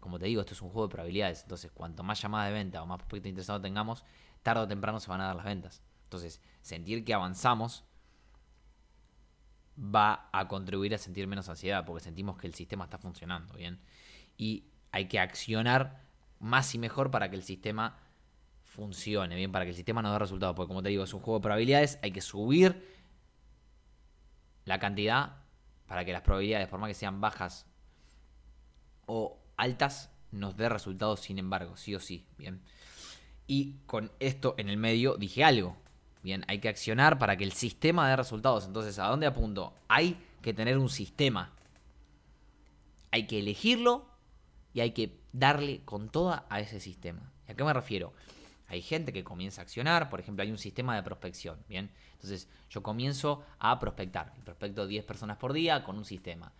como 0.00 0.18
te 0.18 0.26
digo, 0.26 0.40
esto 0.40 0.54
es 0.54 0.62
un 0.62 0.70
juego 0.70 0.88
de 0.88 0.92
probabilidades. 0.92 1.42
Entonces, 1.42 1.70
cuanto 1.70 2.02
más 2.02 2.20
llamada 2.20 2.46
de 2.46 2.52
venta 2.52 2.82
o 2.82 2.86
más 2.86 2.98
prospectos 2.98 3.28
interesados 3.28 3.62
tengamos, 3.62 4.04
tarde 4.42 4.62
o 4.64 4.66
temprano 4.66 4.98
se 4.98 5.08
van 5.08 5.20
a 5.20 5.26
dar 5.26 5.36
las 5.36 5.44
ventas. 5.44 5.82
Entonces, 6.02 6.40
sentir 6.62 7.04
que 7.04 7.14
avanzamos 7.14 7.84
va 9.78 10.28
a 10.32 10.48
contribuir 10.48 10.96
a 10.96 10.98
sentir 10.98 11.28
menos 11.28 11.48
ansiedad 11.48 11.84
porque 11.86 12.02
sentimos 12.02 12.36
que 12.36 12.48
el 12.48 12.54
sistema 12.54 12.84
está 12.84 12.98
funcionando 12.98 13.54
bien. 13.54 13.78
Y 14.36 14.64
hay 14.90 15.06
que 15.06 15.18
accionar 15.18 16.02
más 16.38 16.74
y 16.74 16.78
mejor 16.78 17.10
para 17.10 17.30
que 17.30 17.36
el 17.36 17.42
sistema 17.42 17.98
funcione 18.64 19.36
bien, 19.36 19.52
para 19.52 19.64
que 19.64 19.70
el 19.70 19.76
sistema 19.76 20.02
nos 20.02 20.12
dé 20.12 20.18
resultados. 20.18 20.56
Porque 20.56 20.68
como 20.68 20.82
te 20.82 20.88
digo, 20.88 21.04
es 21.04 21.14
un 21.14 21.20
juego 21.20 21.38
de 21.38 21.42
probabilidades, 21.42 21.98
hay 22.02 22.10
que 22.10 22.20
subir 22.20 22.86
la 24.64 24.78
cantidad 24.78 25.36
para 25.86 26.04
que 26.04 26.12
las 26.12 26.22
probabilidades, 26.22 26.68
por 26.68 26.80
más 26.80 26.88
que 26.88 26.94
sean 26.94 27.20
bajas 27.20 27.66
o 29.06 29.38
altas, 29.56 30.10
nos 30.30 30.56
dé 30.56 30.68
resultados 30.68 31.20
sin 31.20 31.38
embargo, 31.38 31.76
sí 31.76 31.94
o 31.94 32.00
sí, 32.00 32.26
bien. 32.38 32.62
Y 33.46 33.74
con 33.86 34.10
esto 34.18 34.54
en 34.56 34.68
el 34.68 34.78
medio 34.78 35.16
dije 35.16 35.44
algo. 35.44 35.76
Bien, 36.22 36.44
hay 36.46 36.60
que 36.60 36.68
accionar 36.68 37.18
para 37.18 37.36
que 37.36 37.44
el 37.44 37.52
sistema 37.52 38.08
dé 38.08 38.16
resultados. 38.16 38.64
Entonces, 38.64 38.98
¿a 38.98 39.08
dónde 39.08 39.26
apunto? 39.26 39.74
Hay 39.88 40.16
que 40.40 40.54
tener 40.54 40.78
un 40.78 40.88
sistema. 40.88 41.52
Hay 43.10 43.26
que 43.26 43.40
elegirlo 43.40 44.06
y 44.72 44.80
hay 44.80 44.92
que 44.92 45.18
darle 45.32 45.82
con 45.84 46.08
toda 46.08 46.46
a 46.48 46.60
ese 46.60 46.80
sistema. 46.80 47.32
¿Y 47.48 47.52
a 47.52 47.54
qué 47.54 47.64
me 47.64 47.72
refiero? 47.72 48.12
Hay 48.68 48.82
gente 48.82 49.12
que 49.12 49.22
comienza 49.24 49.60
a 49.60 49.64
accionar, 49.64 50.08
por 50.08 50.20
ejemplo, 50.20 50.42
hay 50.42 50.50
un 50.50 50.58
sistema 50.58 50.96
de 50.96 51.02
prospección, 51.02 51.58
¿bien? 51.68 51.90
Entonces, 52.14 52.48
yo 52.70 52.82
comienzo 52.82 53.44
a 53.58 53.78
prospectar. 53.78 54.32
Prospecto 54.44 54.86
10 54.86 55.04
personas 55.04 55.36
por 55.36 55.52
día 55.52 55.84
con 55.84 55.98
un 55.98 56.04
sistema 56.04 56.52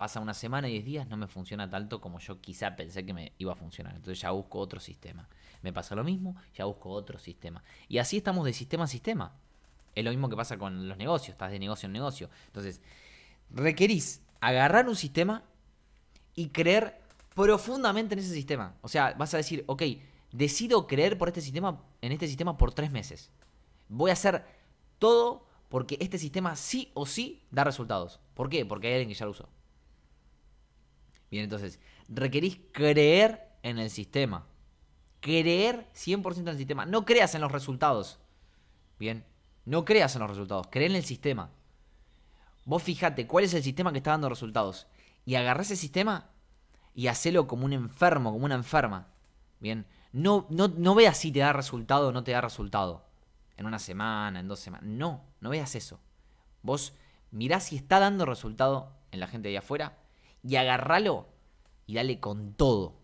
pasa 0.00 0.18
una 0.18 0.32
semana 0.32 0.66
y 0.66 0.72
10 0.72 0.84
días, 0.86 1.08
no 1.08 1.18
me 1.18 1.26
funciona 1.26 1.68
tanto 1.68 2.00
como 2.00 2.20
yo 2.20 2.40
quizá 2.40 2.74
pensé 2.74 3.04
que 3.04 3.12
me 3.12 3.34
iba 3.36 3.52
a 3.52 3.54
funcionar. 3.54 3.94
Entonces 3.94 4.18
ya 4.18 4.30
busco 4.30 4.58
otro 4.58 4.80
sistema. 4.80 5.28
Me 5.60 5.74
pasa 5.74 5.94
lo 5.94 6.04
mismo, 6.04 6.36
ya 6.54 6.64
busco 6.64 6.88
otro 6.88 7.18
sistema. 7.18 7.62
Y 7.86 7.98
así 7.98 8.16
estamos 8.16 8.46
de 8.46 8.54
sistema 8.54 8.84
a 8.84 8.86
sistema. 8.86 9.34
Es 9.94 10.02
lo 10.02 10.08
mismo 10.08 10.30
que 10.30 10.36
pasa 10.36 10.56
con 10.56 10.88
los 10.88 10.96
negocios, 10.96 11.34
estás 11.34 11.50
de 11.50 11.58
negocio 11.58 11.86
en 11.86 11.92
negocio. 11.92 12.30
Entonces, 12.46 12.80
requerís 13.50 14.22
agarrar 14.40 14.88
un 14.88 14.96
sistema 14.96 15.44
y 16.34 16.48
creer 16.48 16.99
profundamente 17.34 18.14
en 18.14 18.20
ese 18.20 18.34
sistema. 18.34 18.76
O 18.82 18.88
sea, 18.88 19.14
vas 19.14 19.32
a 19.34 19.36
decir, 19.36 19.64
ok, 19.66 19.82
decido 20.32 20.86
creer 20.86 21.18
por 21.18 21.28
este 21.28 21.40
sistema, 21.40 21.82
en 22.00 22.12
este 22.12 22.26
sistema 22.26 22.56
por 22.56 22.72
tres 22.72 22.90
meses. 22.90 23.30
Voy 23.88 24.10
a 24.10 24.14
hacer 24.14 24.44
todo 24.98 25.46
porque 25.68 25.96
este 26.00 26.18
sistema 26.18 26.56
sí 26.56 26.90
o 26.94 27.06
sí 27.06 27.46
da 27.50 27.64
resultados. 27.64 28.20
¿Por 28.34 28.48
qué? 28.48 28.66
Porque 28.66 28.88
hay 28.88 28.94
alguien 28.94 29.08
que 29.08 29.14
ya 29.14 29.24
lo 29.24 29.32
usó. 29.32 29.48
Bien, 31.30 31.44
entonces, 31.44 31.78
requerís 32.08 32.60
creer 32.72 33.50
en 33.62 33.78
el 33.78 33.90
sistema. 33.90 34.46
Creer 35.20 35.88
100% 35.94 36.38
en 36.38 36.48
el 36.48 36.56
sistema. 36.56 36.86
No 36.86 37.04
creas 37.04 37.34
en 37.34 37.40
los 37.40 37.52
resultados. 37.52 38.18
Bien, 38.98 39.24
no 39.64 39.84
creas 39.84 40.14
en 40.16 40.22
los 40.22 40.30
resultados. 40.30 40.66
Cree 40.70 40.86
en 40.86 40.96
el 40.96 41.04
sistema. 41.04 41.52
Vos 42.64 42.82
fíjate 42.82 43.26
cuál 43.26 43.44
es 43.44 43.54
el 43.54 43.62
sistema 43.62 43.92
que 43.92 43.98
está 43.98 44.10
dando 44.10 44.28
resultados. 44.28 44.88
Y 45.24 45.36
agarrá 45.36 45.62
ese 45.62 45.76
sistema 45.76 46.30
y 46.94 47.06
hacelo 47.06 47.46
como 47.46 47.64
un 47.64 47.72
enfermo, 47.72 48.32
como 48.32 48.44
una 48.44 48.54
enferma. 48.54 49.08
Bien, 49.60 49.86
no, 50.12 50.46
no, 50.50 50.68
no 50.68 50.94
veas 50.94 51.18
si 51.18 51.32
te 51.32 51.40
da 51.40 51.52
resultado 51.52 52.08
o 52.08 52.12
no 52.12 52.24
te 52.24 52.32
da 52.32 52.40
resultado. 52.40 53.06
En 53.56 53.66
una 53.66 53.78
semana, 53.78 54.40
en 54.40 54.48
dos 54.48 54.60
semanas. 54.60 54.86
No, 54.88 55.24
no 55.40 55.50
veas 55.50 55.74
eso. 55.74 56.00
Vos 56.62 56.94
mirás 57.30 57.64
si 57.64 57.76
está 57.76 57.98
dando 57.98 58.24
resultado 58.24 58.92
en 59.10 59.20
la 59.20 59.26
gente 59.26 59.48
de 59.48 59.58
afuera 59.58 59.98
y 60.42 60.56
agarralo 60.56 61.28
y 61.86 61.94
dale 61.94 62.20
con 62.20 62.54
todo 62.54 62.98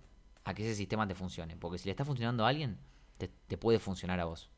a 0.44 0.54
que 0.54 0.62
ese 0.62 0.74
sistema 0.74 1.06
te 1.06 1.14
funcione. 1.14 1.56
Porque 1.56 1.78
si 1.78 1.86
le 1.86 1.90
está 1.90 2.04
funcionando 2.04 2.44
a 2.44 2.48
alguien, 2.48 2.78
te, 3.18 3.56
puede 3.56 3.78
funcionar 3.78 4.20
a 4.20 4.24
vos. 4.24 4.50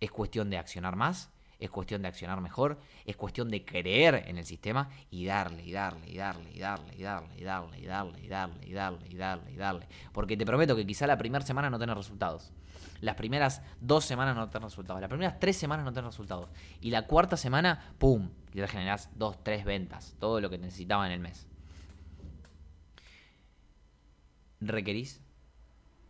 Es 0.00 0.10
cuestión 0.10 0.50
de 0.50 0.58
accionar 0.58 0.96
más, 0.96 1.30
es 1.58 1.70
cuestión 1.70 2.02
de 2.02 2.08
accionar 2.08 2.40
mejor, 2.40 2.78
es 3.04 3.16
cuestión 3.16 3.48
de 3.50 3.64
creer 3.64 4.24
en 4.26 4.38
el 4.38 4.44
sistema 4.44 4.90
y 5.10 5.26
darle, 5.26 5.64
y 5.64 5.72
darle, 5.72 6.08
y 6.10 6.16
darle, 6.16 6.50
y 6.52 6.58
darle, 6.58 6.94
y 6.96 7.02
darle, 7.02 7.38
y 7.38 7.44
darle, 7.44 7.80
y 7.80 7.86
darle, 7.86 8.20
y 8.20 8.28
darle, 8.28 8.66
y 8.66 8.72
darle, 8.72 9.06
y 9.08 9.16
darle, 9.16 9.52
y 9.52 9.56
darle. 9.56 9.88
Porque 10.12 10.36
te 10.36 10.46
prometo 10.46 10.76
que 10.76 10.86
quizá 10.86 11.06
la 11.06 11.18
primera 11.18 11.44
semana 11.44 11.70
no 11.70 11.78
tenés 11.78 11.96
resultados. 11.96 12.52
Las 13.00 13.16
primeras 13.16 13.62
dos 13.80 14.04
semanas 14.04 14.36
no 14.36 14.48
tenés 14.48 14.70
resultados. 14.70 15.00
Las 15.00 15.10
primeras 15.10 15.38
tres 15.40 15.56
semanas 15.56 15.84
no 15.84 15.92
tenés 15.92 16.10
resultados. 16.10 16.48
Y 16.80 16.90
la 16.90 17.06
cuarta 17.06 17.36
semana, 17.36 17.94
¡pum! 17.98 18.30
Ya 18.52 18.66
generás 18.66 19.10
dos, 19.14 19.42
tres 19.42 19.64
ventas. 19.64 20.16
Todo 20.18 20.40
lo 20.40 20.50
que 20.50 20.58
necesitaba 20.58 21.06
en 21.06 21.12
el 21.12 21.20
mes. 21.20 21.48
requerís 24.60 25.20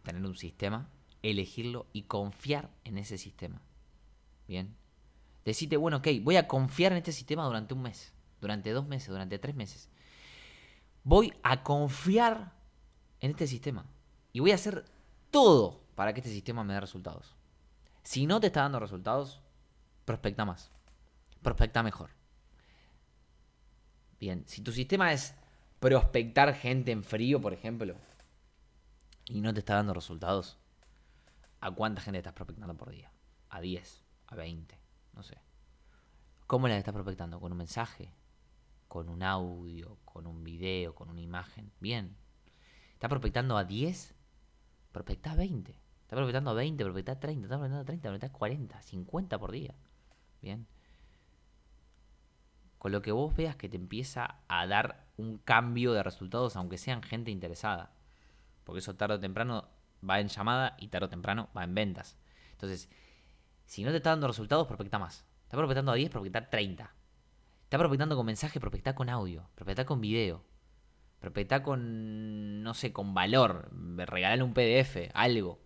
tener 0.03 0.25
un 0.25 0.35
sistema, 0.35 0.91
elegirlo 1.23 1.87
y 1.93 2.03
confiar 2.03 2.71
en 2.85 2.99
ese 2.99 3.19
sistema. 3.19 3.63
Bien. 4.47 4.78
Decite, 5.49 5.79
bueno, 5.79 5.97
ok, 5.97 6.09
voy 6.21 6.37
a 6.37 6.47
confiar 6.47 6.93
en 6.93 6.99
este 6.99 7.11
sistema 7.11 7.43
durante 7.47 7.73
un 7.73 7.81
mes, 7.81 8.13
durante 8.39 8.71
dos 8.71 8.87
meses, 8.87 9.09
durante 9.09 9.39
tres 9.39 9.55
meses. 9.55 9.89
voy 11.05 11.33
a 11.43 11.63
confiar 11.63 12.53
en 13.21 13.31
este 13.31 13.47
sistema. 13.47 13.87
Y 14.35 14.41
voy 14.41 14.51
a 14.51 14.57
hacer 14.57 14.85
todo 15.31 15.81
para 15.95 16.13
que 16.13 16.21
este 16.21 16.31
sistema 16.31 16.65
me 16.65 16.75
dé 16.75 16.81
resultados. 16.81 17.35
Si 18.03 18.27
no 18.27 18.41
te 18.41 18.49
está 18.49 18.61
dando 18.61 18.79
resultados, 18.79 19.41
prospecta 20.05 20.45
más. 20.45 20.71
Prospecta 21.41 21.83
mejor. 21.83 22.11
Bien, 24.21 24.45
si 24.47 24.61
tu 24.61 24.71
sistema 24.71 25.15
es 25.15 25.35
prospectar 25.81 26.53
gente 26.57 26.93
en 26.93 27.03
frío, 27.05 27.41
por 27.41 27.55
ejemplo, 27.55 27.95
y 29.25 29.41
no 29.41 29.55
te 29.55 29.61
está 29.61 29.77
dando 29.77 29.95
resultados, 29.95 30.59
¿a 31.63 31.71
cuánta 31.71 32.03
gente 32.03 32.19
estás 32.19 32.35
prospectando 32.35 32.77
por 32.77 32.91
día? 32.91 33.11
¿A 33.49 33.63
10? 33.63 34.03
¿A 34.27 34.35
20? 34.35 34.88
No 35.19 35.25
sé. 35.25 35.37
¿Cómo 36.47 36.69
la 36.69 36.79
estás 36.79 36.95
prospectando? 36.95 37.41
¿Con 37.41 37.51
un 37.51 37.59
mensaje? 37.59 38.15
¿Con 38.87 39.09
un 39.09 39.25
audio? 39.25 39.99
¿Con 40.05 40.29
un 40.29 40.45
video? 40.45 40.95
¿Con 40.95 41.11
una 41.11 41.21
imagen? 41.21 41.73
Bien. 41.81 42.17
¿Estás 42.93 43.11
prospectando 43.11 43.57
a 43.57 43.65
10? 43.65 44.15
Prospectá 44.93 45.33
a 45.33 45.35
20. 45.35 45.73
¿Estás 45.73 46.17
prospectando 46.17 46.51
a 46.51 46.55
20? 46.55 46.85
Prospectá 46.85 47.13
a 47.13 47.19
30. 47.19 47.47
¿Estás 47.47 47.59
prospectando 47.59 47.83
a 47.83 47.85
30? 47.85 48.09
Prospectá 48.09 48.27
a 48.29 48.39
40. 48.39 48.83
50 48.83 49.39
por 49.41 49.51
día. 49.51 49.75
Bien. 50.41 50.69
Con 52.79 52.93
lo 52.93 53.03
que 53.03 53.11
vos 53.11 53.35
veas 53.35 53.57
que 53.57 53.69
te 53.69 53.77
empieza 53.77 54.37
a 54.47 54.69
dar 54.69 55.09
un 55.17 55.39
cambio 55.39 55.95
de 55.95 56.05
resultados, 56.05 56.55
aunque 56.55 56.79
sean 56.79 57.03
gente 57.03 57.33
interesada. 57.33 57.91
Porque 58.63 58.79
eso 58.79 58.95
tarde 58.95 59.17
o 59.17 59.21
temprano 59.21 59.69
va 60.09 60.21
en 60.21 60.29
llamada 60.29 60.77
y 60.79 60.87
tarde 60.87 61.07
o 61.07 61.11
temprano 61.11 61.49
va 61.57 61.65
en 61.65 61.75
ventas. 61.75 62.17
Entonces, 62.53 62.89
si 63.69 63.85
no 63.85 63.91
te 63.91 63.99
está 63.99 64.11
dando 64.11 64.27
resultados, 64.27 64.67
prospecta 64.67 64.99
más. 64.99 65.27
Está 65.45 65.59
prospectando 65.59 65.93
a 65.93 65.95
10, 65.95 66.09
prospectar 66.09 66.49
30. 66.49 66.91
Está 67.65 67.77
prospectando 67.77 68.17
con 68.17 68.25
mensaje, 68.25 68.59
prospectar 68.61 68.95
con 68.95 69.11
audio. 69.11 69.47
Prospectar 69.55 69.85
con 69.85 70.01
video. 70.01 70.43
Prospectar 71.21 71.63
con, 71.63 72.63
no 72.63 72.73
sé, 72.73 72.95
con 72.95 73.13
valor. 73.13 73.69
Regalarle 73.71 74.43
un 74.43 74.55
PDF, 74.55 75.11
algo. 75.13 75.61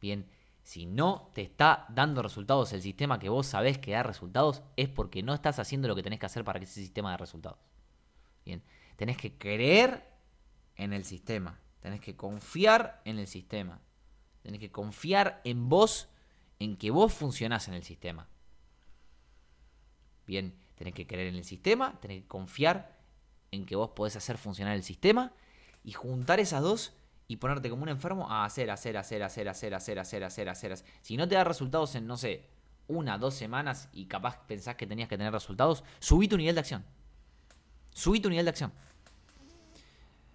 Bien, 0.00 0.30
si 0.62 0.86
no 0.86 1.32
te 1.34 1.42
está 1.42 1.84
dando 1.88 2.22
resultados 2.22 2.72
el 2.72 2.80
sistema 2.80 3.18
que 3.18 3.28
vos 3.28 3.48
sabés 3.48 3.76
que 3.78 3.90
da 3.90 4.04
resultados, 4.04 4.62
es 4.76 4.88
porque 4.88 5.24
no 5.24 5.34
estás 5.34 5.58
haciendo 5.58 5.88
lo 5.88 5.96
que 5.96 6.04
tenés 6.04 6.20
que 6.20 6.26
hacer 6.26 6.44
para 6.44 6.60
que 6.60 6.64
ese 6.64 6.80
sistema 6.80 7.10
dé 7.10 7.16
resultados. 7.16 7.58
Bien, 8.44 8.62
tenés 8.94 9.16
que 9.16 9.36
creer 9.36 10.14
en 10.76 10.92
el 10.92 11.04
sistema. 11.04 11.58
Tenés 11.80 12.00
que 12.00 12.14
confiar 12.14 13.02
en 13.04 13.18
el 13.18 13.26
sistema. 13.26 13.80
Tenés 14.42 14.60
que 14.60 14.70
confiar 14.70 15.40
en 15.42 15.68
vos, 15.68 16.08
en 16.64 16.76
que 16.76 16.90
vos 16.90 17.12
funcionás 17.12 17.68
en 17.68 17.74
el 17.74 17.84
sistema. 17.84 18.26
Bien, 20.26 20.54
tenés 20.74 20.94
que 20.94 21.06
creer 21.06 21.28
en 21.28 21.34
el 21.34 21.44
sistema, 21.44 22.00
tenés 22.00 22.22
que 22.22 22.28
confiar 22.28 22.98
en 23.50 23.66
que 23.66 23.76
vos 23.76 23.90
podés 23.90 24.16
hacer 24.16 24.38
funcionar 24.38 24.74
el 24.74 24.82
sistema 24.82 25.32
y 25.84 25.92
juntar 25.92 26.40
esas 26.40 26.62
dos 26.62 26.94
y 27.28 27.36
ponerte 27.36 27.68
como 27.68 27.82
un 27.82 27.90
enfermo 27.90 28.30
a 28.30 28.46
hacer, 28.46 28.70
hacer, 28.70 28.96
hacer, 28.96 29.22
hacer, 29.22 29.48
hacer, 29.48 29.74
hacer, 29.74 29.98
hacer, 29.98 30.24
hacer, 30.24 30.48
hacer. 30.48 30.78
Si 31.02 31.16
no 31.18 31.28
te 31.28 31.34
da 31.34 31.44
resultados 31.44 31.94
en, 31.94 32.06
no 32.06 32.16
sé, 32.16 32.48
una, 32.88 33.18
dos 33.18 33.34
semanas 33.34 33.90
y 33.92 34.06
capaz 34.06 34.40
pensás 34.46 34.76
que 34.76 34.86
tenías 34.86 35.08
que 35.08 35.18
tener 35.18 35.32
resultados, 35.32 35.84
subí 36.00 36.28
tu 36.28 36.38
nivel 36.38 36.54
de 36.54 36.60
acción. 36.60 36.84
Subí 37.92 38.20
tu 38.20 38.30
nivel 38.30 38.46
de 38.46 38.50
acción. 38.50 38.72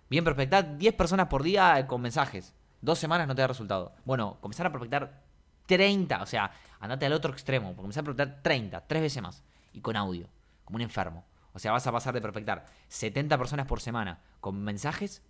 Bien, 0.09 0.23
prospectar 0.23 0.77
10 0.77 0.93
personas 0.93 1.27
por 1.27 1.41
día 1.41 1.85
con 1.87 2.01
mensajes. 2.01 2.53
Dos 2.81 2.99
semanas 2.99 3.27
no 3.27 3.35
te 3.35 3.41
da 3.41 3.47
resultado. 3.47 3.93
Bueno, 4.05 4.37
comenzar 4.41 4.67
a 4.67 4.71
prospectar 4.71 5.28
30, 5.69 6.21
o 6.21 6.25
sea, 6.25 6.51
andate 6.79 7.05
al 7.05 7.13
otro 7.13 7.31
extremo, 7.31 7.75
comenzar 7.75 8.01
a 8.01 8.05
prospectar 8.05 8.41
30, 8.41 8.87
tres 8.87 9.01
veces 9.01 9.21
más 9.21 9.43
y 9.71 9.81
con 9.81 9.95
audio, 9.95 10.27
como 10.65 10.77
un 10.77 10.81
enfermo. 10.81 11.25
O 11.53 11.59
sea, 11.59 11.71
vas 11.71 11.85
a 11.85 11.91
pasar 11.91 12.13
de 12.13 12.21
prospectar 12.21 12.65
70 12.87 13.37
personas 13.37 13.65
por 13.67 13.79
semana 13.79 14.21
con 14.39 14.61
mensajes 14.63 15.23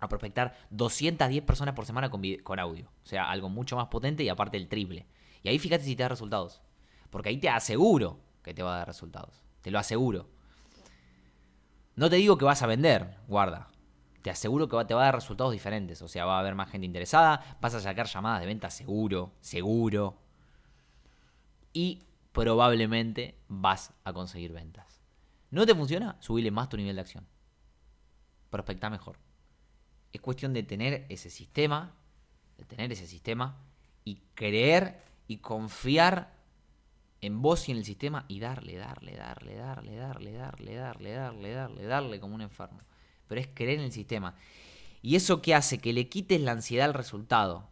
a 0.00 0.08
prospectar 0.08 0.56
210 0.70 1.42
personas 1.42 1.74
por 1.74 1.86
semana 1.86 2.10
con 2.10 2.58
audio. 2.58 2.86
O 3.04 3.06
sea, 3.06 3.28
algo 3.30 3.48
mucho 3.48 3.76
más 3.76 3.88
potente 3.88 4.22
y 4.22 4.28
aparte 4.28 4.56
el 4.56 4.68
triple. 4.68 5.06
Y 5.42 5.48
ahí 5.48 5.58
fíjate 5.58 5.84
si 5.84 5.96
te 5.96 6.04
da 6.04 6.08
resultados. 6.08 6.62
Porque 7.10 7.30
ahí 7.30 7.38
te 7.38 7.48
aseguro 7.48 8.20
que 8.42 8.54
te 8.54 8.62
va 8.62 8.74
a 8.74 8.78
dar 8.78 8.86
resultados. 8.86 9.42
Te 9.62 9.70
lo 9.70 9.78
aseguro. 9.78 10.28
No 11.96 12.08
te 12.08 12.16
digo 12.16 12.38
que 12.38 12.44
vas 12.44 12.62
a 12.62 12.66
vender, 12.66 13.16
guarda. 13.26 13.68
Te 14.22 14.30
aseguro 14.30 14.68
que 14.68 14.84
te 14.84 14.94
va 14.94 15.02
a 15.02 15.04
dar 15.06 15.14
resultados 15.14 15.52
diferentes. 15.52 16.02
O 16.02 16.08
sea, 16.08 16.24
va 16.24 16.36
a 16.36 16.40
haber 16.40 16.54
más 16.54 16.70
gente 16.70 16.86
interesada. 16.86 17.58
Vas 17.60 17.74
a 17.74 17.80
sacar 17.80 18.06
llamadas 18.06 18.40
de 18.40 18.46
venta 18.46 18.70
seguro. 18.70 19.32
Seguro. 19.40 20.18
Y 21.72 22.02
probablemente 22.32 23.38
vas 23.48 23.92
a 24.04 24.12
conseguir 24.12 24.52
ventas. 24.52 25.02
¿No 25.50 25.66
te 25.66 25.74
funciona? 25.74 26.16
Subile 26.20 26.50
más 26.50 26.68
tu 26.68 26.76
nivel 26.76 26.96
de 26.96 27.02
acción. 27.02 27.26
Prospecta 28.50 28.90
mejor. 28.90 29.18
Es 30.12 30.20
cuestión 30.20 30.52
de 30.52 30.62
tener 30.62 31.06
ese 31.08 31.30
sistema, 31.30 31.94
de 32.56 32.64
tener 32.64 32.92
ese 32.92 33.06
sistema 33.06 33.56
y 34.04 34.22
creer 34.34 35.02
y 35.26 35.38
confiar 35.38 36.38
en 37.20 37.42
vos 37.42 37.68
y 37.68 37.72
en 37.72 37.78
el 37.78 37.84
sistema 37.84 38.24
y 38.28 38.40
darle, 38.40 38.76
darle, 38.76 39.16
darle, 39.16 39.56
darle, 39.56 39.96
darle, 39.96 40.32
darle, 40.32 40.74
darle, 40.74 41.12
darle, 41.12 41.52
darle, 41.52 41.84
darle 41.84 42.20
como 42.20 42.34
un 42.34 42.42
enfermo. 42.42 42.78
Pero 43.28 43.40
es 43.40 43.48
creer 43.52 43.78
en 43.78 43.84
el 43.84 43.92
sistema. 43.92 44.34
Y 45.02 45.16
eso 45.16 45.42
que 45.42 45.54
hace 45.54 45.78
que 45.78 45.92
le 45.92 46.08
quites 46.08 46.40
la 46.40 46.52
ansiedad 46.52 46.86
al 46.86 46.94
resultado. 46.94 47.68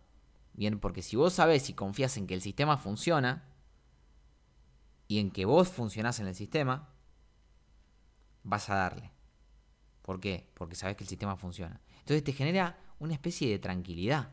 Bien, 0.52 0.78
porque 0.78 1.02
si 1.02 1.16
vos 1.16 1.34
sabés 1.34 1.68
y 1.68 1.74
confías 1.74 2.16
en 2.16 2.26
que 2.26 2.34
el 2.34 2.40
sistema 2.40 2.78
funciona, 2.78 3.44
y 5.08 5.20
en 5.20 5.30
que 5.30 5.44
vos 5.44 5.68
funcionás 5.68 6.20
en 6.20 6.26
el 6.26 6.34
sistema, 6.34 6.88
vas 8.42 8.68
a 8.70 8.76
darle. 8.76 9.12
¿Por 10.02 10.20
qué? 10.20 10.50
Porque 10.54 10.74
sabes 10.74 10.96
que 10.96 11.04
el 11.04 11.08
sistema 11.08 11.36
funciona. 11.36 11.80
Entonces 12.00 12.24
te 12.24 12.32
genera 12.32 12.78
una 12.98 13.14
especie 13.14 13.50
de 13.50 13.58
tranquilidad. 13.58 14.32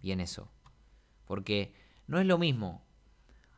Bien 0.00 0.20
eso. 0.20 0.50
Porque 1.24 1.74
no 2.06 2.18
es 2.18 2.26
lo 2.26 2.38
mismo 2.38 2.84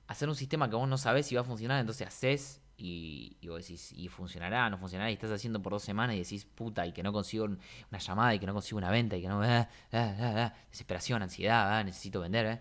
hacer 0.06 0.28
un 0.28 0.36
sistema 0.36 0.70
que 0.70 0.76
vos 0.76 0.88
no 0.88 0.98
sabés 0.98 1.26
si 1.26 1.34
va 1.34 1.40
a 1.40 1.44
funcionar, 1.44 1.80
entonces 1.80 2.06
haces 2.06 2.60
y, 2.78 3.38
vos 3.48 3.62
decís, 3.62 3.92
y 3.92 4.08
funcionará, 4.08 4.68
no 4.68 4.78
funcionará, 4.78 5.10
y 5.10 5.14
estás 5.14 5.30
haciendo 5.30 5.62
por 5.62 5.72
dos 5.72 5.82
semanas 5.82 6.16
y 6.16 6.18
decís, 6.18 6.44
puta, 6.44 6.86
y 6.86 6.92
que 6.92 7.02
no 7.02 7.12
consigo 7.12 7.44
una 7.44 7.98
llamada, 7.98 8.34
y 8.34 8.38
que 8.38 8.46
no 8.46 8.52
consigo 8.52 8.78
una 8.78 8.90
venta, 8.90 9.16
y 9.16 9.22
que 9.22 9.28
no... 9.28 9.42
Ah, 9.42 9.68
ah, 9.92 10.14
ah, 10.20 10.54
desesperación, 10.70 11.22
ansiedad, 11.22 11.84
necesito 11.84 12.20
vender. 12.20 12.46
¿eh? 12.46 12.60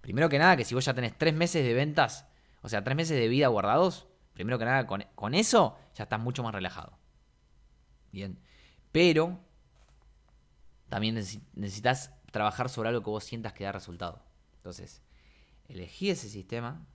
Primero 0.00 0.28
que 0.28 0.38
nada, 0.38 0.56
que 0.56 0.64
si 0.64 0.74
vos 0.74 0.84
ya 0.84 0.94
tenés 0.94 1.16
tres 1.18 1.34
meses 1.34 1.64
de 1.64 1.74
ventas 1.74 2.26
o 2.62 2.68
sea, 2.68 2.84
tres 2.84 2.96
meses 2.96 3.18
de 3.18 3.28
vida 3.28 3.48
guardados, 3.48 4.06
primero 4.34 4.58
que 4.58 4.64
nada, 4.64 4.86
con, 4.86 5.34
eso 5.34 5.78
ya 5.94 6.04
estás 6.04 6.20
mucho 6.20 6.42
más 6.42 6.54
relajado. 6.54 6.98
Bien. 8.12 8.38
Pero 8.92 9.40
también 10.88 11.14
necesitas 11.14 12.12
trabajar 12.32 12.68
sobre 12.68 12.88
algo 12.90 13.02
que 13.02 13.10
vos 13.10 13.24
sientas 13.24 13.52
que 13.52 13.64
da 13.64 13.72
resultado. 13.72 14.22
Entonces, 14.56 15.02
elegí 15.68 16.10
ese 16.10 16.28
sistema 16.28 16.86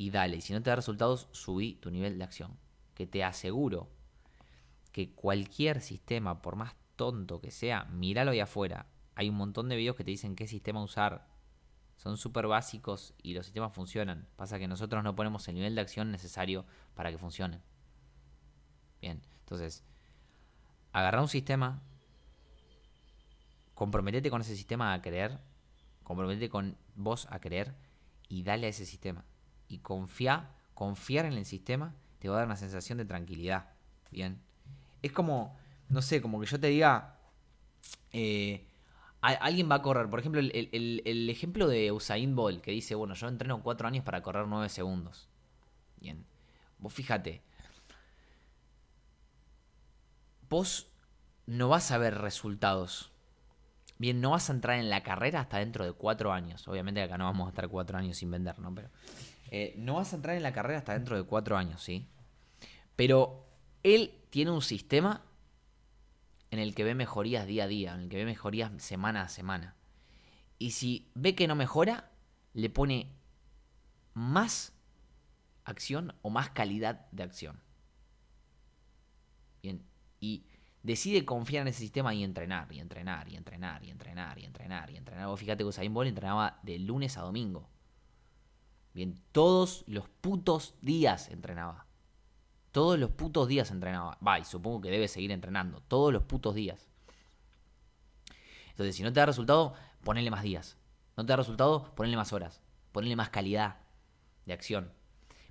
y 0.00 0.08
dale. 0.08 0.38
Y 0.38 0.40
si 0.40 0.54
no 0.54 0.62
te 0.62 0.70
da 0.70 0.76
resultados, 0.76 1.28
subí 1.32 1.74
tu 1.74 1.90
nivel 1.90 2.16
de 2.16 2.24
acción. 2.24 2.56
Que 2.94 3.06
te 3.06 3.22
aseguro 3.22 3.90
que 4.92 5.12
cualquier 5.12 5.82
sistema, 5.82 6.40
por 6.40 6.56
más 6.56 6.74
tonto 6.96 7.38
que 7.38 7.50
sea, 7.50 7.84
míralo 7.84 8.30
ahí 8.30 8.40
afuera. 8.40 8.86
Hay 9.14 9.28
un 9.28 9.34
montón 9.34 9.68
de 9.68 9.76
videos 9.76 9.96
que 9.96 10.04
te 10.04 10.10
dicen 10.10 10.36
qué 10.36 10.46
sistema 10.46 10.82
usar, 10.82 11.28
son 11.98 12.16
súper 12.16 12.46
básicos 12.46 13.12
y 13.22 13.34
los 13.34 13.44
sistemas 13.44 13.74
funcionan. 13.74 14.26
Pasa 14.36 14.58
que 14.58 14.66
nosotros 14.66 15.04
no 15.04 15.14
ponemos 15.14 15.46
el 15.48 15.56
nivel 15.56 15.74
de 15.74 15.82
acción 15.82 16.10
necesario 16.10 16.64
para 16.94 17.10
que 17.10 17.18
funcionen. 17.18 17.60
Bien, 19.02 19.20
entonces, 19.40 19.84
agarra 20.92 21.20
un 21.20 21.28
sistema, 21.28 21.82
comprometete 23.74 24.30
con 24.30 24.40
ese 24.40 24.56
sistema 24.56 24.94
a 24.94 25.02
creer, 25.02 25.40
comprometete 26.04 26.48
con 26.48 26.78
vos 26.94 27.28
a 27.30 27.38
creer 27.38 27.74
y 28.30 28.44
dale 28.44 28.66
a 28.66 28.70
ese 28.70 28.86
sistema. 28.86 29.26
Y 29.70 29.78
confía, 29.78 30.50
confiar 30.74 31.24
en 31.24 31.32
el 31.32 31.46
sistema 31.46 31.94
te 32.18 32.28
va 32.28 32.34
a 32.34 32.38
dar 32.38 32.46
una 32.46 32.56
sensación 32.56 32.98
de 32.98 33.06
tranquilidad. 33.06 33.70
Bien, 34.10 34.42
es 35.00 35.12
como, 35.12 35.56
no 35.88 36.02
sé, 36.02 36.20
como 36.20 36.40
que 36.40 36.46
yo 36.46 36.60
te 36.60 36.66
diga, 36.66 37.18
eh, 38.12 38.66
alguien 39.20 39.70
va 39.70 39.76
a 39.76 39.82
correr. 39.82 40.10
Por 40.10 40.20
ejemplo, 40.20 40.40
el, 40.40 41.30
ejemplo 41.30 41.68
de 41.68 41.92
Usain 41.92 42.34
Bolt, 42.34 42.60
que 42.60 42.72
dice, 42.72 42.94
bueno, 42.94 43.14
yo 43.14 43.28
entreno 43.28 43.62
cuatro 43.62 43.88
años 43.88 44.04
para 44.04 44.22
correr 44.22 44.46
nueve 44.46 44.68
segundos. 44.68 45.28
Bien. 46.00 46.26
Vos 46.78 46.92
fíjate. 46.92 47.42
Vos 50.48 50.90
no 51.46 51.68
vas 51.68 51.90
a 51.92 51.98
ver 51.98 52.18
resultados. 52.18 53.12
Bien, 53.98 54.20
no 54.20 54.30
vas 54.30 54.50
a 54.50 54.54
entrar 54.54 54.78
en 54.78 54.90
la 54.90 55.02
carrera 55.02 55.40
hasta 55.40 55.58
dentro 55.58 55.84
de 55.84 55.92
cuatro 55.92 56.32
años. 56.32 56.66
Obviamente 56.66 57.02
acá 57.02 57.18
no 57.18 57.24
vamos 57.24 57.46
a 57.46 57.50
estar 57.50 57.68
cuatro 57.68 57.98
años 57.98 58.16
sin 58.16 58.30
vender, 58.30 58.58
¿no? 58.58 58.74
Pero 58.74 58.88
eh, 59.50 59.74
no 59.76 59.94
vas 59.94 60.12
a 60.12 60.16
entrar 60.16 60.36
en 60.36 60.42
la 60.42 60.52
carrera 60.52 60.78
hasta 60.78 60.92
dentro 60.92 61.16
de 61.16 61.24
cuatro 61.24 61.56
años, 61.56 61.82
¿sí? 61.82 62.08
Pero 62.96 63.46
él 63.82 64.14
tiene 64.30 64.52
un 64.52 64.62
sistema 64.62 65.24
en 66.50 66.58
el 66.58 66.74
que 66.74 66.84
ve 66.84 66.94
mejorías 66.94 67.46
día 67.46 67.64
a 67.64 67.66
día, 67.66 67.94
en 67.94 68.02
el 68.02 68.08
que 68.08 68.16
ve 68.16 68.24
mejorías 68.24 68.70
semana 68.82 69.22
a 69.22 69.28
semana. 69.28 69.76
Y 70.58 70.72
si 70.72 71.10
ve 71.14 71.34
que 71.34 71.48
no 71.48 71.54
mejora, 71.54 72.10
le 72.52 72.70
pone 72.70 73.08
más 74.14 74.72
acción 75.64 76.14
o 76.22 76.30
más 76.30 76.50
calidad 76.50 77.08
de 77.10 77.22
acción. 77.22 77.60
Bien, 79.62 79.84
y 80.20 80.46
decide 80.82 81.24
confiar 81.24 81.62
en 81.62 81.68
ese 81.68 81.80
sistema 81.80 82.14
y 82.14 82.24
entrenar, 82.24 82.72
y 82.72 82.80
entrenar, 82.80 83.28
y 83.28 83.36
entrenar, 83.36 83.84
y 83.84 83.90
entrenar, 83.90 84.38
y 84.38 84.44
entrenar, 84.44 84.90
y 84.90 84.96
entrenar. 84.96 85.26
Vos 85.26 85.40
fíjate 85.40 85.64
que 85.64 85.68
Usain 85.68 85.92
Bolt 85.92 86.08
entrenaba 86.08 86.60
de 86.62 86.78
lunes 86.78 87.16
a 87.16 87.22
domingo. 87.22 87.68
Bien, 88.92 89.20
todos 89.32 89.84
los 89.86 90.08
putos 90.08 90.74
días 90.82 91.28
entrenaba. 91.28 91.86
Todos 92.72 92.98
los 92.98 93.10
putos 93.10 93.48
días 93.48 93.70
entrenaba. 93.70 94.18
Va, 94.26 94.38
y 94.38 94.44
supongo 94.44 94.80
que 94.80 94.90
debe 94.90 95.08
seguir 95.08 95.32
entrenando. 95.32 95.82
Todos 95.88 96.12
los 96.12 96.22
putos 96.22 96.54
días. 96.54 96.88
Entonces, 98.70 98.96
si 98.96 99.02
no 99.02 99.12
te 99.12 99.20
da 99.20 99.26
resultado, 99.26 99.74
ponele 100.02 100.30
más 100.30 100.42
días. 100.42 100.76
No 101.16 101.24
te 101.24 101.32
da 101.32 101.36
resultado, 101.36 101.94
ponele 101.94 102.16
más 102.16 102.32
horas. 102.32 102.62
Ponele 102.92 103.16
más 103.16 103.30
calidad 103.30 103.76
de 104.46 104.52
acción. 104.52 104.92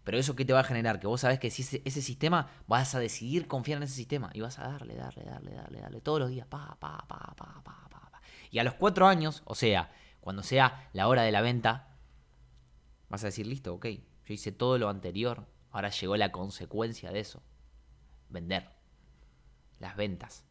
Pero 0.04 0.18
eso 0.18 0.36
que 0.36 0.46
te 0.46 0.54
va 0.54 0.62
a 0.62 0.64
generar, 0.64 1.00
que 1.00 1.08
vos 1.08 1.22
sabés 1.22 1.40
que 1.40 1.52
si 1.52 1.62
ese, 1.62 1.82
ese, 1.86 2.02
sistema, 2.02 2.50
vas 2.68 2.96
a 2.96 3.00
decidir 3.00 3.48
confiar 3.48 3.78
en 3.78 3.84
ese 3.84 3.96
sistema. 3.96 4.32
Y 4.34 4.42
vas 4.42 4.58
a 4.60 4.68
darle, 4.68 4.96
darle, 4.96 5.24
darle, 5.24 5.52
darle, 5.52 5.82
darle. 5.82 6.02
Todos 6.02 6.20
los 6.20 6.30
días. 6.30 6.48
Pa, 6.48 6.78
pa, 6.80 7.06
pa, 7.08 7.34
pa, 7.36 7.62
pa, 7.64 7.90
pa, 7.90 8.10
pa. 8.12 8.22
Y 8.52 8.60
a 8.60 8.64
los 8.64 8.74
cuatro 8.74 9.08
años, 9.08 9.44
o 9.46 9.56
sea, 9.56 9.92
cuando 10.22 10.42
sea 10.42 10.90
la 10.94 11.08
hora 11.08 11.24
de 11.24 11.32
la 11.32 11.42
venta, 11.42 11.90
vas 13.10 13.24
a 13.24 13.28
decir, 13.28 13.48
listo, 13.48 13.74
ok. 13.74 13.86
Yo 14.26 14.34
hice 14.34 14.52
todo 14.52 14.78
lo 14.78 14.90
anterior. 14.90 15.46
Ahora 15.72 15.90
llegó 15.90 16.16
la 16.18 16.32
consecuencia 16.32 17.12
de 17.12 17.20
eso. 17.20 17.42
Vender. 18.30 18.70
Las 19.80 19.96
ventas. 19.96 20.44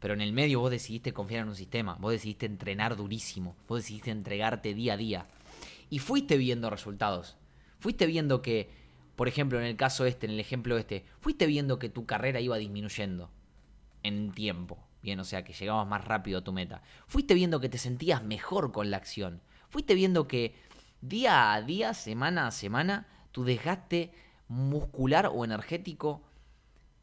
Pero 0.00 0.14
en 0.14 0.20
el 0.20 0.32
medio 0.32 0.60
vos 0.60 0.70
decidiste 0.70 1.12
confiar 1.12 1.42
en 1.42 1.48
un 1.48 1.56
sistema, 1.56 1.96
vos 2.00 2.12
decidiste 2.12 2.46
entrenar 2.46 2.96
durísimo, 2.96 3.56
vos 3.66 3.80
decidiste 3.80 4.10
entregarte 4.10 4.74
día 4.74 4.94
a 4.94 4.96
día. 4.96 5.26
Y 5.90 5.98
fuiste 5.98 6.36
viendo 6.36 6.70
resultados. 6.70 7.36
Fuiste 7.78 8.06
viendo 8.06 8.40
que, 8.42 8.70
por 9.16 9.28
ejemplo, 9.28 9.58
en 9.58 9.64
el 9.64 9.76
caso 9.76 10.06
este, 10.06 10.26
en 10.26 10.32
el 10.32 10.40
ejemplo 10.40 10.78
este, 10.78 11.04
fuiste 11.20 11.46
viendo 11.46 11.78
que 11.78 11.88
tu 11.88 12.06
carrera 12.06 12.40
iba 12.40 12.56
disminuyendo 12.58 13.30
en 14.02 14.32
tiempo. 14.32 14.78
Bien, 15.02 15.18
o 15.20 15.24
sea, 15.24 15.44
que 15.44 15.52
llegabas 15.52 15.86
más 15.86 16.04
rápido 16.04 16.38
a 16.38 16.44
tu 16.44 16.52
meta. 16.52 16.82
Fuiste 17.06 17.34
viendo 17.34 17.60
que 17.60 17.68
te 17.68 17.78
sentías 17.78 18.22
mejor 18.22 18.72
con 18.72 18.90
la 18.90 18.96
acción. 18.96 19.40
Fuiste 19.68 19.94
viendo 19.94 20.26
que 20.26 20.54
día 21.00 21.52
a 21.52 21.62
día, 21.62 21.94
semana 21.94 22.46
a 22.46 22.50
semana, 22.50 23.06
tu 23.32 23.44
desgaste 23.44 24.12
muscular 24.48 25.30
o 25.32 25.44
energético 25.44 26.22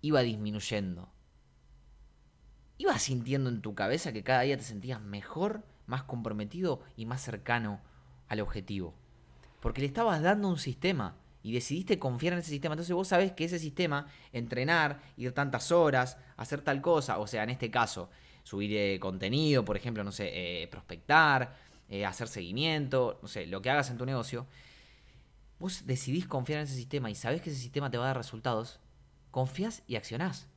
iba 0.02 0.22
disminuyendo 0.22 1.16
ibas 2.78 3.02
sintiendo 3.02 3.50
en 3.50 3.62
tu 3.62 3.76
cabeza 3.76 4.12
que 4.12 4.24
cada 4.24 4.42
día 4.42 4.58
te 4.58 4.64
sentías 4.64 5.02
mejor, 5.02 5.64
más 5.86 6.04
comprometido 6.04 6.82
y 6.96 7.06
más 7.06 7.22
cercano 7.22 7.80
al 8.28 8.42
objetivo. 8.42 8.94
Porque 9.62 9.82
le 9.82 9.88
estabas 9.88 10.22
dando 10.22 10.48
un 10.50 10.58
sistema 10.58 11.16
y 11.42 11.54
decidiste 11.54 12.00
confiar 12.00 12.34
en 12.34 12.40
ese 12.40 12.50
sistema. 12.50 12.74
Entonces 12.74 12.96
vos 12.96 13.08
sabés 13.08 13.32
que 13.32 13.46
ese 13.46 13.60
sistema, 13.60 14.08
entrenar, 14.34 15.00
ir 15.16 15.32
tantas 15.32 15.72
horas, 15.72 16.18
hacer 16.38 16.62
tal 16.62 16.82
cosa, 16.82 17.20
o 17.20 17.28
sea, 17.28 17.44
en 17.44 17.52
este 17.52 17.72
caso, 17.72 18.10
subir 18.44 18.76
eh, 18.76 19.00
contenido, 19.00 19.64
por 19.64 19.78
ejemplo, 19.78 20.04
no 20.04 20.12
sé, 20.12 20.30
eh, 20.34 20.68
prospectar, 20.68 21.56
eh, 21.90 22.06
hacer 22.06 22.28
seguimiento, 22.28 23.20
no 23.22 23.28
sé, 23.28 23.46
lo 23.46 23.62
que 23.62 23.70
hagas 23.70 23.90
en 23.90 23.98
tu 23.98 24.06
negocio, 24.06 24.48
vos 25.60 25.86
decidís 25.86 26.28
confiar 26.28 26.60
en 26.60 26.66
ese 26.66 26.76
sistema 26.76 27.10
y 27.10 27.16
sabés 27.16 27.42
que 27.42 27.50
ese 27.50 27.60
sistema 27.60 27.92
te 27.92 27.98
va 27.98 28.06
a 28.06 28.08
dar 28.08 28.18
resultados, 28.18 28.80
confías 29.32 29.84
y 29.88 29.96
accionás. 29.96 30.48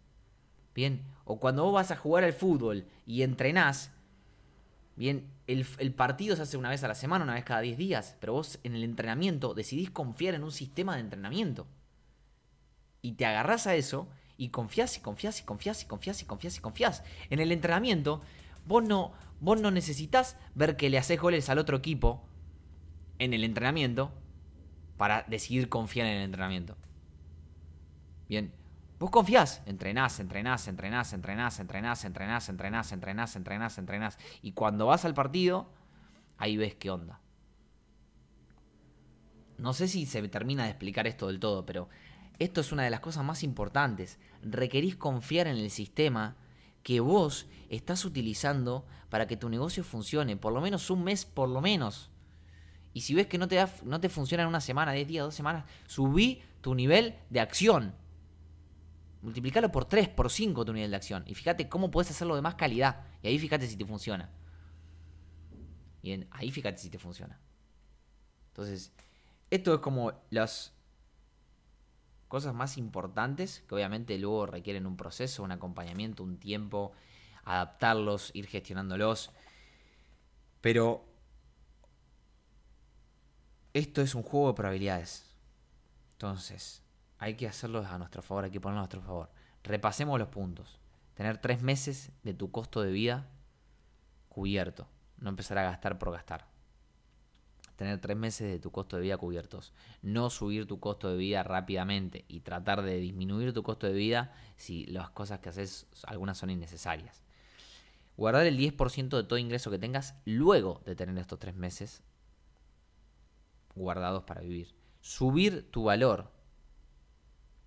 Bien, 0.75 1.03
o 1.25 1.41
cuando 1.41 1.65
vos 1.65 1.75
vas 1.75 1.91
a 1.91 1.97
jugar 1.97 2.25
al 2.25 2.33
fútbol 2.33 2.87
y 3.05 3.23
entrenás, 3.23 3.91
bien, 4.97 5.29
el, 5.47 5.65
partido 5.95 6.37
se 6.37 6.43
hace 6.43 6.57
una 6.57 6.71
vez 6.71 6.85
a 6.85 6.89
la 6.89 6.95
semana, 6.95 7.25
una 7.25 7.35
vez 7.35 7.45
cada 7.45 7.61
10 7.61 7.79
días, 7.79 8.17
pero 8.21 8.35
vos 8.35 8.59
en 8.63 8.75
el 8.75 8.85
entrenamiento 8.85 9.55
decidís 9.55 9.91
confiar 9.91 10.35
en 10.35 10.45
un 10.45 10.53
sistema 10.53 10.95
de 10.95 11.01
entrenamiento. 11.01 11.67
Y 13.03 13.13
te 13.13 13.27
agarrás 13.27 13.67
a 13.67 13.75
eso 13.75 14.09
y 14.37 14.51
confías 14.51 14.97
y 14.97 15.01
confías 15.01 15.41
y 15.41 15.45
confías 15.45 15.83
y 15.83 15.87
confías 15.87 16.23
y 16.23 16.25
confías 16.27 16.57
y 16.59 16.61
confías. 16.61 17.03
En 17.31 17.41
el 17.41 17.51
entrenamiento, 17.51 18.23
vos 18.69 18.85
no, 18.85 19.13
vos 19.41 19.61
no 19.61 19.71
necesitas 19.71 20.37
ver 20.55 20.77
que 20.77 20.91
le 20.91 20.99
haces 20.99 21.21
goles 21.21 21.49
al 21.49 21.59
otro 21.59 21.77
equipo 21.77 22.29
en 23.19 23.33
el 23.33 23.43
entrenamiento 23.43 24.13
para 24.97 25.25
decidir 25.27 25.69
confiar 25.69 26.07
en 26.07 26.19
el 26.19 26.25
entrenamiento. 26.25 26.77
Bien, 28.29 28.53
Vos 28.99 29.11
confiás, 29.11 29.63
entrenás, 29.67 30.19
entrenás, 30.19 30.67
entrenás, 30.67 31.13
entrenás, 31.13 31.61
entrenás, 31.61 32.05
entrenás, 32.05 32.49
entrenás, 32.49 32.93
entrenás, 32.93 33.37
entrenás, 33.37 33.79
entrenás. 33.79 34.19
Y 34.43 34.53
cuando 34.53 34.87
vas 34.87 35.05
al 35.05 35.15
partido, 35.15 35.71
ahí 36.37 36.57
ves 36.57 36.75
qué 36.75 36.91
onda. 36.91 37.21
No 39.57 39.73
sé 39.73 39.87
si 39.87 40.05
se 40.05 40.27
termina 40.29 40.65
de 40.65 40.71
explicar 40.71 41.07
esto 41.07 41.29
del 41.29 41.39
todo, 41.39 41.65
pero 41.65 41.89
esto 42.41 42.61
es 42.61 42.73
una 42.73 42.83
de 42.83 42.91
las 42.91 42.99
cosas 42.99 43.25
más 43.25 43.45
importantes. 43.45 44.19
Requerís 44.43 44.97
confiar 44.97 45.47
en 45.47 45.59
el 45.59 45.71
sistema 45.71 46.37
que 46.89 47.01
vos 47.01 47.45
estás 47.69 48.07
utilizando 48.07 48.87
para 49.11 49.27
que 49.27 49.37
tu 49.37 49.51
negocio 49.51 49.85
funcione, 49.85 50.39
por 50.39 50.55
lo 50.55 50.63
menos 50.63 50.89
un 50.89 51.05
mes, 51.05 51.27
por 51.27 51.51
lo 51.51 51.61
menos. 51.61 52.09
Y 52.95 53.03
si 53.03 53.13
ves 53.13 53.27
que 53.27 53.37
no 53.37 53.47
te, 53.47 53.57
da, 53.57 53.71
no 53.85 54.01
te 54.01 54.09
funciona 54.09 54.45
en 54.45 54.49
una 54.49 54.63
semana, 54.63 54.93
10 54.93 55.07
días, 55.07 55.25
dos 55.27 55.35
semanas, 55.35 55.67
subí 55.87 56.41
tu 56.63 56.75
nivel 56.75 57.19
de 57.29 57.41
acción. 57.41 57.95
Multiplicalo 59.21 59.71
por 59.71 59.85
3, 59.85 60.09
por 60.09 60.31
5 60.31 60.65
tu 60.65 60.73
nivel 60.73 60.91
de 60.91 60.97
acción. 60.97 61.25
Y 61.27 61.35
fíjate 61.35 61.69
cómo 61.69 61.91
puedes 61.91 62.11
hacerlo 62.11 62.35
de 62.35 62.41
más 62.41 62.55
calidad. 62.55 63.05
Y 63.23 63.29
ahí 63.29 63.39
fíjate 63.39 63.67
si 63.67 63.77
te 63.77 63.85
funciona. 63.85 64.31
Bien, 66.03 66.27
ahí 66.31 66.51
fíjate 66.51 66.79
si 66.79 66.89
te 66.89 66.99
funciona. 66.99 67.39
Entonces, 68.47 68.95
esto 69.51 69.75
es 69.75 69.81
como 69.81 70.15
las 70.31 70.73
cosas 72.29 72.55
más 72.55 72.77
importantes 72.77 73.65
que 73.67 73.75
obviamente 73.75 74.17
luego 74.19 74.47
requieren 74.47 74.87
un 74.87 74.97
proceso, 74.97 75.43
un 75.43 75.53
acompañamiento, 75.53 76.23
un 76.23 76.39
tiempo, 76.39 76.93
adaptarlos, 77.45 78.31
ir 78.35 78.47
gestionándolos. 78.47 79.31
Pero 80.61 81.05
esto 83.73 84.03
es 84.03 84.15
un 84.15 84.23
juego 84.23 84.49
de 84.49 84.55
probabilidades. 84.55 85.35
Entonces, 86.13 86.83
hay 87.19 87.35
que 87.35 87.49
hacerlo 87.49 87.85
a 87.87 87.99
nuestro 87.99 88.23
favor, 88.23 88.45
hay 88.45 88.51
que 88.51 88.61
ponerlo 88.61 88.81
a 88.81 88.83
nuestro 88.83 89.03
favor. 89.03 89.31
Repasemos 89.63 90.19
los 90.19 90.29
puntos. 90.29 90.79
Tener 91.15 91.39
tres 91.39 91.63
meses 91.63 92.13
de 92.23 92.35
tu 92.35 92.51
costo 92.51 92.83
de 92.83 92.93
vida 92.93 93.29
cubierto. 94.29 94.87
No 95.17 95.31
empezar 95.31 95.59
a 95.59 95.65
gastar 95.65 95.99
por 95.99 96.13
gastar. 96.13 96.47
Tener 97.79 98.01
tres 98.01 98.17
meses 98.17 98.51
de 98.51 98.59
tu 98.59 98.73
costo 98.73 98.97
de 98.97 99.03
vida 99.03 99.19
cubiertos. 99.19 99.73
No 100.03 100.31
subir 100.31 100.67
tu 100.67 100.81
costo 100.81 101.11
de 101.11 101.17
vida 101.17 101.45
rápidamente 101.45 102.25
y 102.27 102.41
tratar 102.41 102.83
de 102.83 102.97
disminuir 102.97 103.53
tu 103.53 103.63
costo 103.63 103.87
de 103.87 103.93
vida 103.93 104.35
si 104.57 104.85
las 104.87 105.11
cosas 105.11 105.39
que 105.39 105.51
haces, 105.51 105.87
algunas 106.03 106.37
son 106.39 106.51
innecesarias. 106.51 107.23
Guardar 108.17 108.47
el 108.47 108.59
10% 108.59 109.17
de 109.17 109.23
todo 109.23 109.39
ingreso 109.39 109.71
que 109.71 109.79
tengas 109.79 110.17
luego 110.25 110.83
de 110.87 110.97
tener 110.97 111.17
estos 111.19 111.39
tres 111.39 111.55
meses 111.55 112.03
guardados 113.77 114.25
para 114.25 114.41
vivir. 114.41 114.75
Subir 115.01 115.71
tu 115.71 115.85
valor 115.85 116.33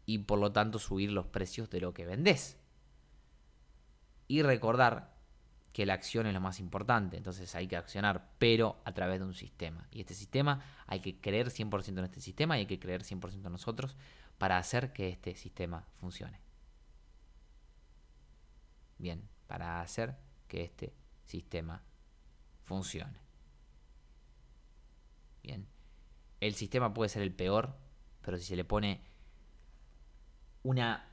y 0.06 0.17
por 0.17 0.39
lo 0.39 0.52
tanto 0.52 0.78
subir 0.78 1.10
los 1.13 1.28
precios 1.28 1.69
de 1.69 1.80
lo 1.80 1.93
que 1.93 2.06
vendes. 2.06 2.58
Y 4.28 4.41
recordar 4.41 5.15
que 5.74 5.86
la 5.86 5.94
acción 5.94 6.28
es 6.28 6.34
lo 6.34 6.42
más 6.42 6.60
importante, 6.60 7.18
entonces 7.18 7.54
hay 7.56 7.68
que 7.68 7.78
accionar, 7.78 8.30
pero 8.38 8.82
a 8.84 8.94
través 8.94 9.20
de 9.20 9.26
un 9.26 9.34
sistema. 9.34 9.88
Y 9.92 10.02
este 10.02 10.14
sistema 10.14 10.64
hay 10.86 11.00
que 11.00 11.20
creer 11.20 11.48
100% 11.48 12.00
en 12.00 12.06
este 12.06 12.20
sistema 12.20 12.58
y 12.58 12.62
hay 12.62 12.66
que 12.66 12.80
creer 12.80 13.04
100% 13.04 13.46
en 13.46 13.52
nosotros 13.52 13.96
para 14.38 14.58
hacer 14.58 14.92
que 14.92 15.10
este 15.10 15.36
sistema 15.36 15.88
funcione. 15.94 16.40
Bien, 18.98 19.28
para 19.48 19.82
hacer 19.82 20.18
que 20.48 20.64
este 20.64 20.94
sistema 21.26 21.84
funcione. 22.64 23.20
Bien, 25.42 25.68
el 26.40 26.54
sistema 26.56 26.94
puede 26.94 27.10
ser 27.10 27.22
el 27.22 27.34
peor, 27.34 27.76
pero 28.22 28.38
si 28.38 28.44
se 28.44 28.56
le 28.56 28.66
pone 28.66 29.02
una, 30.64 31.11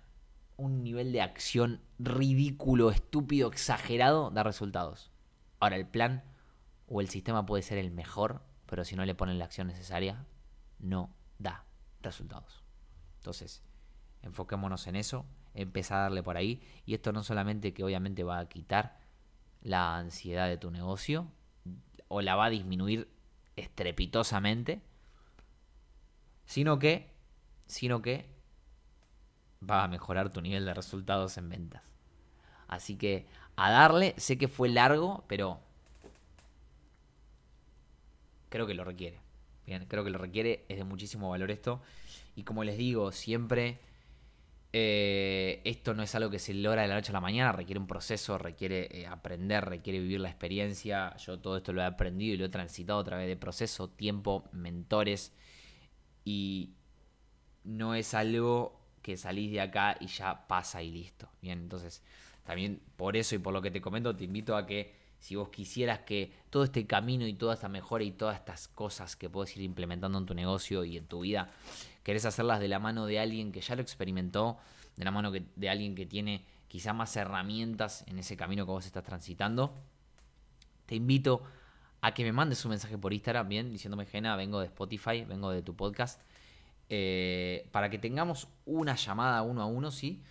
un 0.59 0.83
nivel 0.83 1.13
de 1.13 1.23
acción 1.23 1.81
ridículo, 1.99 2.91
estúpido, 2.91 3.49
exagerado, 3.49 4.31
da 4.31 4.43
resultados. 4.43 5.11
Ahora, 5.61 5.77
el 5.77 5.87
plan 5.87 6.25
o 6.89 7.01
el 7.01 7.09
sistema 7.09 7.47
puede 7.47 7.63
ser 7.63 7.79
el 7.79 7.91
mejor, 7.91 8.43
pero 8.67 8.85
si 8.85 8.97
no 8.97 9.07
le 9.07 9.15
ponen 9.15 9.39
la 9.39 9.47
acción 9.47 9.69
necesaria, 9.69 10.27
no 10.81 11.15
da 11.39 11.65
resultados. 12.03 12.65
Entonces, 13.19 13.63
enfoquémonos 14.23 14.87
en 14.89 14.97
eso, 14.97 15.25
empieza 15.55 15.97
a 15.97 16.03
darle 16.03 16.23
por 16.25 16.37
ahí, 16.37 16.61
y 16.85 16.95
esto 16.95 17.13
no 17.13 17.23
solamente 17.23 17.73
que 17.73 17.85
obviamente 17.85 18.25
va 18.25 18.41
a 18.41 18.49
quitar 18.49 18.99
la 19.63 19.97
ansiedad 19.97 20.49
de 20.49 20.59
tu 20.59 20.73
negocio, 20.73 21.29
o 22.09 22.21
la 22.21 22.35
va 22.35 22.47
a 22.47 22.51
disminuir 22.51 23.09
estrepitosamente, 23.55 24.83
sino 26.47 26.79
que, 26.81 27.13
sino 27.67 28.03
que 28.03 28.38
va 29.63 29.85
a 29.85 29.89
mejorar 29.89 30.31
tu 30.33 30.41
nivel 30.41 30.65
de 30.65 30.75
resultados 30.75 31.37
en 31.39 31.49
ventas. 31.49 31.83
Así 32.69 32.97
que 32.97 33.27
a 33.57 33.71
darle, 33.71 34.15
sé 34.19 34.39
que 34.39 34.49
fue 34.49 34.69
largo, 34.69 35.25
pero 35.29 35.61
creo 38.49 38.67
que 38.67 38.75
lo 38.75 38.85
requiere. 38.85 39.21
Bien, 39.67 39.87
creo 39.87 40.05
que 40.05 40.11
lo 40.11 40.19
requiere, 40.19 40.65
es 40.69 40.79
de 40.79 40.85
muchísimo 40.85 41.31
valor 41.31 41.51
esto. 41.51 41.81
Y 42.37 42.45
como 42.45 42.65
les 42.65 42.77
digo, 42.79 43.13
siempre 43.13 43.79
Eh, 44.73 45.63
esto 45.65 45.95
no 45.95 46.03
es 46.03 46.15
algo 46.15 46.29
que 46.31 46.39
se 46.39 46.53
logra 46.53 46.83
de 46.83 46.89
la 46.89 46.95
noche 46.97 47.11
a 47.11 47.15
la 47.15 47.23
mañana, 47.23 47.53
requiere 47.53 47.81
un 47.81 47.87
proceso, 47.87 48.37
requiere 48.37 48.89
eh, 48.93 49.07
aprender, 49.07 49.65
requiere 49.65 49.99
vivir 49.99 50.21
la 50.21 50.29
experiencia. 50.29 51.17
Yo 51.17 51.39
todo 51.39 51.57
esto 51.57 51.73
lo 51.73 51.81
he 51.81 51.87
aprendido 51.87 52.35
y 52.35 52.37
lo 52.37 52.45
he 52.45 52.51
transitado 52.51 53.01
a 53.01 53.05
través 53.05 53.27
de 53.29 53.37
proceso, 53.37 53.89
tiempo, 53.89 54.45
mentores. 54.53 55.33
Y 56.25 56.75
no 57.65 57.95
es 57.95 58.13
algo 58.15 58.78
que 59.09 59.17
salís 59.17 59.51
de 59.51 59.63
acá 59.63 59.97
y 60.01 60.07
ya 60.07 60.47
pasa 60.47 60.83
y 60.83 60.91
listo. 60.91 61.31
Bien, 61.41 61.61
entonces 61.61 62.03
también 62.45 62.83
por 62.99 63.17
eso 63.17 63.35
y 63.35 63.39
por 63.39 63.55
lo 63.55 63.63
que 63.63 63.71
te 63.71 63.81
comento 63.81 64.15
te 64.15 64.25
invito 64.25 64.55
a 64.55 64.67
que 64.67 64.95
si 65.19 65.35
vos 65.35 65.49
quisieras 65.49 66.01
que 66.01 66.31
todo 66.51 66.65
este 66.65 66.87
camino 66.87 67.27
y 67.27 67.33
toda 67.33 67.55
esta 67.55 67.71
mejora 67.71 68.05
y 68.05 68.11
todas 68.11 68.37
estas 68.37 68.69
cosas 68.69 69.17
que 69.17 69.31
puedes 69.31 69.57
ir 69.57 69.63
implementando 69.63 70.19
en 70.19 70.27
tu 70.27 70.35
negocio 70.35 70.85
y 70.85 70.99
en 70.99 71.07
tu 71.07 71.21
vida, 71.21 71.51
querés 72.03 72.27
hacerlas 72.27 72.61
de 72.61 72.69
la 72.69 72.81
mano 72.81 73.07
de 73.07 73.19
alguien 73.19 73.51
que 73.51 73.63
ya 73.63 73.77
lo 73.77 73.81
experimentó, 73.81 74.59
de 74.97 75.07
la 75.07 75.11
mano 75.11 75.33
de 75.33 75.71
alguien 75.71 75.95
que 75.95 76.05
tiene 76.05 76.45
quizá 76.69 76.93
más 76.93 77.17
herramientas 77.17 78.05
en 78.09 78.19
ese 78.19 78.37
camino 78.37 78.67
que 78.67 78.73
vos 78.73 78.85
estás 78.85 79.05
transitando, 79.05 79.75
te 80.85 80.97
invito 80.97 81.45
a 82.03 82.13
que 82.13 82.25
me 82.25 82.33
mandes 82.33 82.63
un 82.67 82.73
mensaje 82.73 82.99
por 82.99 83.15
Instagram, 83.15 83.49
bien, 83.49 83.73
diciéndome, 83.73 84.05
Gena, 84.05 84.37
vengo 84.37 84.61
de 84.61 84.67
Spotify, 84.67 85.25
vengo 85.25 85.51
de 85.51 85.63
tu 85.63 85.75
podcast, 85.75 86.21
eh, 86.91 87.69
para 87.73 87.91
que 87.91 87.99
tengamos 87.99 88.49
una 88.65 88.95
llamada 88.95 89.43
uno 89.43 89.63
a 89.63 89.67
uno, 89.67 89.91
¿sí? 89.91 90.23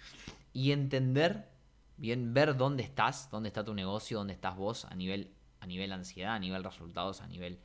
Y 0.53 0.71
entender 0.71 1.49
bien 1.97 2.33
ver 2.33 2.55
dónde 2.55 2.83
estás, 2.83 3.29
dónde 3.29 3.49
está 3.49 3.63
tu 3.63 3.73
negocio, 3.73 4.17
dónde 4.17 4.33
estás 4.33 4.55
vos 4.55 4.85
a 4.85 4.95
nivel, 4.95 5.31
a 5.59 5.65
nivel 5.65 5.91
ansiedad, 5.91 6.35
a 6.35 6.39
nivel 6.39 6.63
resultados, 6.63 7.21
a 7.21 7.27
nivel 7.27 7.59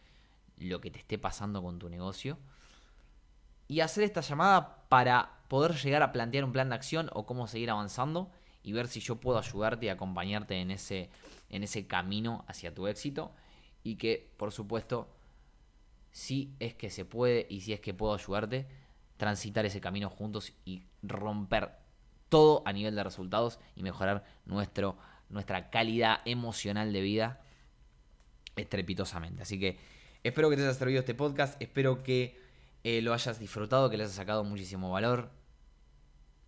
lo 0.59 0.81
que 0.81 0.91
te 0.91 0.99
esté 0.99 1.19
pasando 1.19 1.63
con 1.63 1.79
tu 1.79 1.89
negocio. 1.89 2.39
Y 3.69 3.81
hacer 3.81 4.05
esta 4.05 4.21
llamada 4.21 4.85
para 4.89 5.41
poder 5.49 5.75
llegar 5.75 6.03
a 6.03 6.13
plantear 6.13 6.45
un 6.45 6.53
plan 6.53 6.69
de 6.69 6.75
acción 6.75 7.11
o 7.13 7.27
cómo 7.27 7.47
seguir 7.47 7.71
avanzando 7.71 8.31
y 8.63 8.73
ver 8.73 8.89
si 8.89 9.01
yo 9.01 9.17
puedo 9.21 9.39
ayudarte 9.39 9.87
y 9.87 9.89
acompañarte 9.89 10.61
en 10.61 10.71
ese, 10.71 11.11
en 11.49 11.63
ese 11.63 11.87
camino 11.87 12.45
hacia 12.49 12.75
tu 12.75 12.87
éxito. 12.87 13.33
Y 13.83 13.97
que, 13.97 14.31
por 14.37 14.53
supuesto, 14.53 15.09
si 16.13 16.55
es 16.61 16.75
que 16.75 16.91
se 16.91 17.05
puede 17.05 17.47
y 17.49 17.63
si 17.63 17.73
es 17.73 17.81
que 17.81 17.95
puedo 17.95 18.15
ayudarte, 18.15 18.67
transitar 19.23 19.65
ese 19.65 19.81
camino 19.81 20.11
juntos 20.11 20.53
y 20.65 20.83
romper 21.01 21.71
todo 22.29 22.65
a 22.67 22.73
nivel 22.73 22.97
de 22.97 23.05
resultados 23.05 23.61
y 23.77 23.85
mejorar 23.85 24.25
nuestro, 24.47 24.99
nuestra 25.29 25.71
calidad 25.71 26.23
emocional 26.25 26.93
de 26.93 27.03
vida 27.03 27.41
estrepitosamente. 28.57 29.43
Así 29.43 29.61
que 29.61 29.79
espero 30.25 30.51
que 30.51 30.57
te 30.57 30.63
haya 30.63 30.75
servido 30.75 30.99
este 30.99 31.15
podcast, 31.15 31.55
espero 31.63 32.03
que 32.03 32.37
eh, 32.83 33.01
lo 33.01 33.15
hayas 33.15 33.39
disfrutado, 33.39 33.89
que 33.91 33.97
le 33.97 34.03
hayas 34.03 34.17
sacado 34.17 34.43
muchísimo 34.43 34.91
valor 34.91 35.31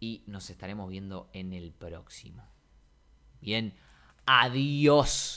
y 0.01 0.25
nos 0.27 0.51
estaremos 0.51 0.91
viendo 0.91 1.31
en 1.33 1.53
el 1.53 1.71
próximo. 1.71 2.43
Bien, 3.41 3.73
adiós. 4.27 5.31